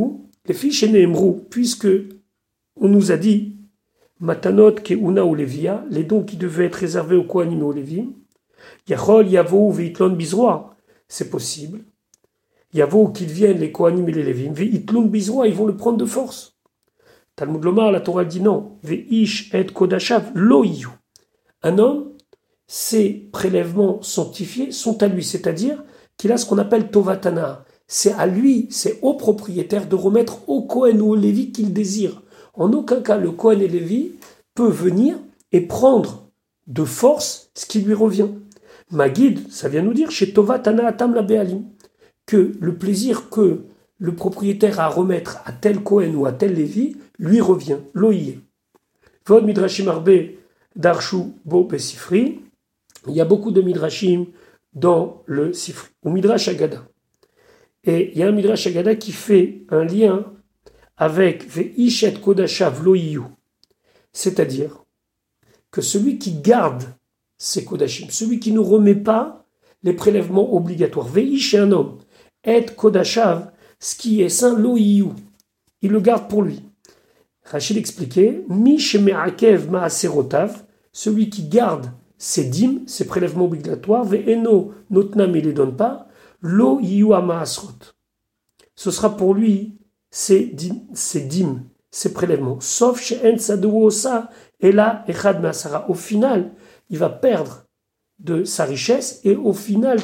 les 0.46 0.54
fiches 0.54 0.82
emrou, 0.82 1.46
puisque 1.48 1.86
on 2.76 2.88
nous 2.88 3.12
a 3.12 3.16
dit 3.16 3.56
Matanot 4.20 4.76
keuna 4.76 5.24
ou 5.24 5.34
levia, 5.34 5.84
les 5.90 6.04
dons 6.04 6.22
qui 6.22 6.36
devaient 6.36 6.66
être 6.66 6.76
réservés 6.76 7.16
aux 7.16 7.24
Kohanim 7.24 7.60
et 7.60 7.62
aux 7.62 7.72
Lévim, 7.72 8.12
Yachol, 8.88 9.28
Yavo, 9.28 9.70
Veitlon, 9.70 10.10
Bizroa. 10.10 10.76
C'est 11.08 11.30
possible. 11.30 11.84
Yavo, 12.72 13.08
qu'ils 13.08 13.30
viennent, 13.30 13.58
les 13.58 13.72
Kohanim 13.72 14.08
et 14.08 14.12
les 14.12 14.22
Lévim. 14.22 14.52
Veitlon, 14.52 15.02
Bizroa, 15.02 15.48
ils 15.48 15.54
vont 15.54 15.66
le 15.66 15.76
prendre 15.76 15.98
de 15.98 16.06
force. 16.06 16.56
Talmud 17.36 17.62
Lomar, 17.62 17.92
la 17.92 18.00
Torah 18.00 18.24
dit 18.24 18.40
non. 18.40 18.78
Veish 18.82 19.52
et 19.54 19.66
Kodashav, 19.66 20.32
Loïou. 20.34 20.90
Un 21.62 21.78
homme, 21.78 22.12
ses 22.66 23.28
prélèvements 23.32 24.00
sanctifiés 24.02 24.72
sont 24.72 25.02
à 25.02 25.08
lui, 25.08 25.22
c'est-à-dire 25.22 25.84
qu'il 26.16 26.32
a 26.32 26.38
ce 26.38 26.46
qu'on 26.46 26.58
appelle 26.58 26.90
Tovatana. 26.90 27.64
C'est 27.86 28.12
à 28.12 28.26
lui, 28.26 28.66
c'est 28.70 28.98
au 29.02 29.14
propriétaire 29.14 29.86
de 29.86 29.94
remettre 29.94 30.48
au 30.48 30.62
Kohen 30.62 31.00
ou 31.02 31.10
au 31.10 31.14
Lévi 31.14 31.52
qu'il 31.52 31.72
désire. 31.72 32.22
En 32.56 32.72
aucun 32.72 33.02
cas, 33.02 33.18
le 33.18 33.30
Kohen 33.30 33.60
et 33.60 33.68
Lévi 33.68 34.12
peut 34.54 34.70
venir 34.70 35.16
et 35.52 35.60
prendre 35.60 36.28
de 36.66 36.84
force 36.84 37.50
ce 37.54 37.66
qui 37.66 37.80
lui 37.80 37.94
revient. 37.94 38.28
Magid, 38.90 39.50
ça 39.52 39.68
vient 39.68 39.82
nous 39.82 39.92
dire 39.92 40.10
chez 40.10 40.32
Tova 40.32 40.58
Tana 40.58 40.86
Atam 40.86 41.14
la 41.14 41.22
Bealim, 41.22 41.64
que 42.24 42.52
le 42.58 42.74
plaisir 42.74 43.28
que 43.30 43.60
le 43.98 44.14
propriétaire 44.14 44.80
a 44.80 44.84
à 44.84 44.88
remettre 44.88 45.38
à 45.44 45.52
tel 45.52 45.80
Kohen 45.80 46.16
ou 46.16 46.26
à 46.26 46.32
tel 46.32 46.54
Lévi 46.54 46.96
lui 47.18 47.40
revient, 47.40 47.78
loïe. 47.94 48.40
Vod 49.26 49.44
Midrashim 49.44 49.88
Arbe 49.88 50.30
Darshu 50.74 51.16
Bo 51.44 51.64
Besifri, 51.64 52.40
il 53.08 53.14
y 53.14 53.20
a 53.20 53.24
beaucoup 53.24 53.50
de 53.50 53.60
Midrashim 53.60 54.26
dans 54.74 55.22
le 55.26 55.52
Sifri, 55.52 55.88
ou 56.04 56.10
Midrash 56.10 56.48
Agada. 56.48 56.84
Et 57.84 58.12
il 58.12 58.18
y 58.18 58.22
a 58.22 58.28
un 58.28 58.32
Midrash 58.32 58.66
Agada 58.66 58.94
qui 58.94 59.12
fait 59.12 59.62
un 59.70 59.84
lien 59.84 60.24
avec 60.96 61.48
Ve'ishet 61.48 62.14
Kodashav 62.14 62.82
Loïyu, 62.82 63.22
c'est-à-dire 64.12 64.84
que 65.70 65.82
celui 65.82 66.18
qui 66.18 66.32
garde 66.32 66.84
ses 67.36 67.64
Kodashim, 67.64 68.08
celui 68.10 68.40
qui 68.40 68.52
ne 68.52 68.60
remet 68.60 68.94
pas 68.94 69.44
les 69.82 69.92
prélèvements 69.92 70.54
obligatoires, 70.54 71.06
Vei 71.06 71.38
chez 71.38 71.58
un 71.58 71.72
homme, 71.72 71.98
et 72.44 72.64
Kodashav, 72.64 73.50
ce 73.78 73.94
qui 73.94 74.22
est 74.22 74.28
saint, 74.28 74.58
lo'iyu, 74.58 75.08
il 75.82 75.90
le 75.90 76.00
garde 76.00 76.28
pour 76.28 76.42
lui. 76.42 76.62
Rachid 77.44 77.76
expliquait, 77.76 78.44
Mi 78.48 78.78
sheme'akev 78.78 79.70
ma'aserotav, 79.70 80.64
celui 80.92 81.28
qui 81.28 81.44
garde 81.44 81.90
ses 82.18 82.44
dîmes, 82.44 82.82
ses 82.86 83.06
prélèvements 83.06 83.44
obligatoires, 83.44 84.04
ve'eno 84.04 84.72
notnam, 84.90 85.36
il 85.36 85.44
les 85.44 85.52
donne 85.52 85.76
pas, 85.76 86.08
lo 86.40 86.80
ma'asrot. 87.22 87.92
Ce 88.74 88.90
sera 88.90 89.16
pour 89.16 89.34
lui 89.34 89.76
ses 90.16 90.46
dîmes, 90.46 91.64
ses 91.90 92.12
prélèvements. 92.14 92.58
Sauf 92.60 93.02
chez 93.02 93.20
En 93.22 93.36
et 94.60 94.72
là, 94.72 95.04
Echad 95.08 95.44
Au 95.88 95.94
final, 95.94 96.52
il 96.88 96.96
va 96.96 97.10
perdre 97.10 97.66
de 98.18 98.42
sa 98.42 98.64
richesse 98.64 99.20
et 99.24 99.36
au 99.36 99.52
final, 99.52 99.98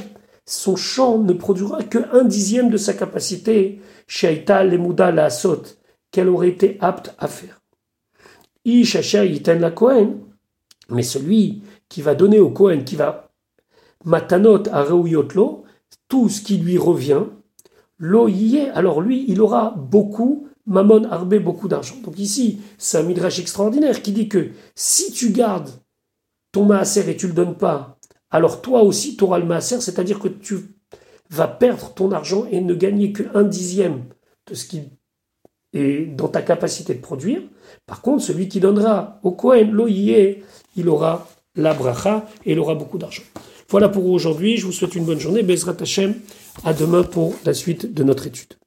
son 0.45 0.77
champ 0.77 1.17
ne 1.17 1.33
produira 1.33 1.83
que 1.83 1.99
un 2.15 2.25
dixième 2.25 2.69
de 2.69 2.77
sa 2.77 2.93
capacité, 2.93 3.81
Shaita 4.07 4.65
Lemuda 4.65 5.13
la 5.13 5.27
Asot, 5.27 5.63
qu'elle 6.11 6.29
aurait 6.29 6.51
été 6.51 6.77
apte 6.81 7.15
à 7.19 7.27
faire. 7.27 7.63
Yiten 8.67 9.61
la 9.61 9.71
Kohen, 9.71 10.19
mais 10.91 11.03
celui 11.03 11.63
qui 11.89 12.03
va 12.03 12.15
donner 12.15 12.39
au 12.39 12.51
Kohen, 12.51 12.85
qui 12.85 12.97
va 12.97 13.31
matanot 14.05 14.65
à 14.71 14.83
Reuyotlo, 14.83 15.65
tout 16.07 16.29
ce 16.29 16.43
qui 16.43 16.59
lui 16.59 16.77
revient, 16.77 17.25
lo 18.03 18.27
est, 18.27 18.69
alors 18.71 19.01
lui, 19.01 19.25
il 19.29 19.41
aura 19.41 19.71
beaucoup, 19.71 20.49
mamon 20.67 21.05
arbé, 21.05 21.39
beaucoup 21.39 21.69
d'argent. 21.69 21.95
Donc 22.03 22.19
ici, 22.19 22.61
c'est 22.77 22.99
un 22.99 23.05
midrash 23.05 23.39
extraordinaire 23.39 24.03
qui 24.03 24.11
dit 24.11 24.29
que 24.29 24.51
si 24.75 25.13
tu 25.13 25.31
gardes 25.31 25.71
ton 26.51 26.65
maaser 26.65 27.09
et 27.09 27.17
tu 27.17 27.29
le 27.29 27.33
donnes 27.33 27.57
pas, 27.57 27.97
alors 28.31 28.61
toi 28.61 28.83
aussi 28.83 29.17
tu 29.17 29.23
auras 29.23 29.39
le 29.39 29.47
maaser, 29.47 29.81
c'est-à-dire 29.81 30.19
que 30.19 30.27
tu 30.27 30.75
vas 31.31 31.47
perdre 31.47 31.95
ton 31.95 32.11
argent 32.11 32.45
et 32.51 32.61
ne 32.61 32.75
gagner 32.75 33.13
qu'un 33.13 33.45
dixième 33.45 34.03
de 34.49 34.55
ce 34.55 34.67
qui 34.67 34.83
est 35.73 36.07
dans 36.07 36.29
ta 36.29 36.43
capacité 36.43 36.95
de 36.95 37.01
produire. 37.01 37.41
Par 37.87 38.03
contre, 38.03 38.25
celui 38.25 38.49
qui 38.49 38.59
donnera 38.59 39.21
au 39.23 39.31
Kohen 39.31 39.71
l'oïe, 39.71 40.43
il 40.75 40.89
aura 40.89 41.29
la 41.55 41.73
bracha 41.73 42.27
et 42.45 42.53
il 42.53 42.59
aura 42.59 42.75
beaucoup 42.75 42.99
d'argent. 42.99 43.23
Voilà 43.73 43.89
pour 43.89 44.05
aujourd'hui. 44.05 44.59
Je 44.59 44.67
vous 44.67 44.73
souhaite 44.73 44.95
une 44.97 45.07
bonne 45.07 45.19
journée. 45.19 45.43
Bezrat 45.43 45.77
Hashem. 45.81 46.15
À 46.63 46.75
demain 46.75 47.03
pour 47.03 47.35
la 47.47 47.55
suite 47.55 47.95
de 47.95 48.05
notre 48.05 48.27
étude. 48.27 48.62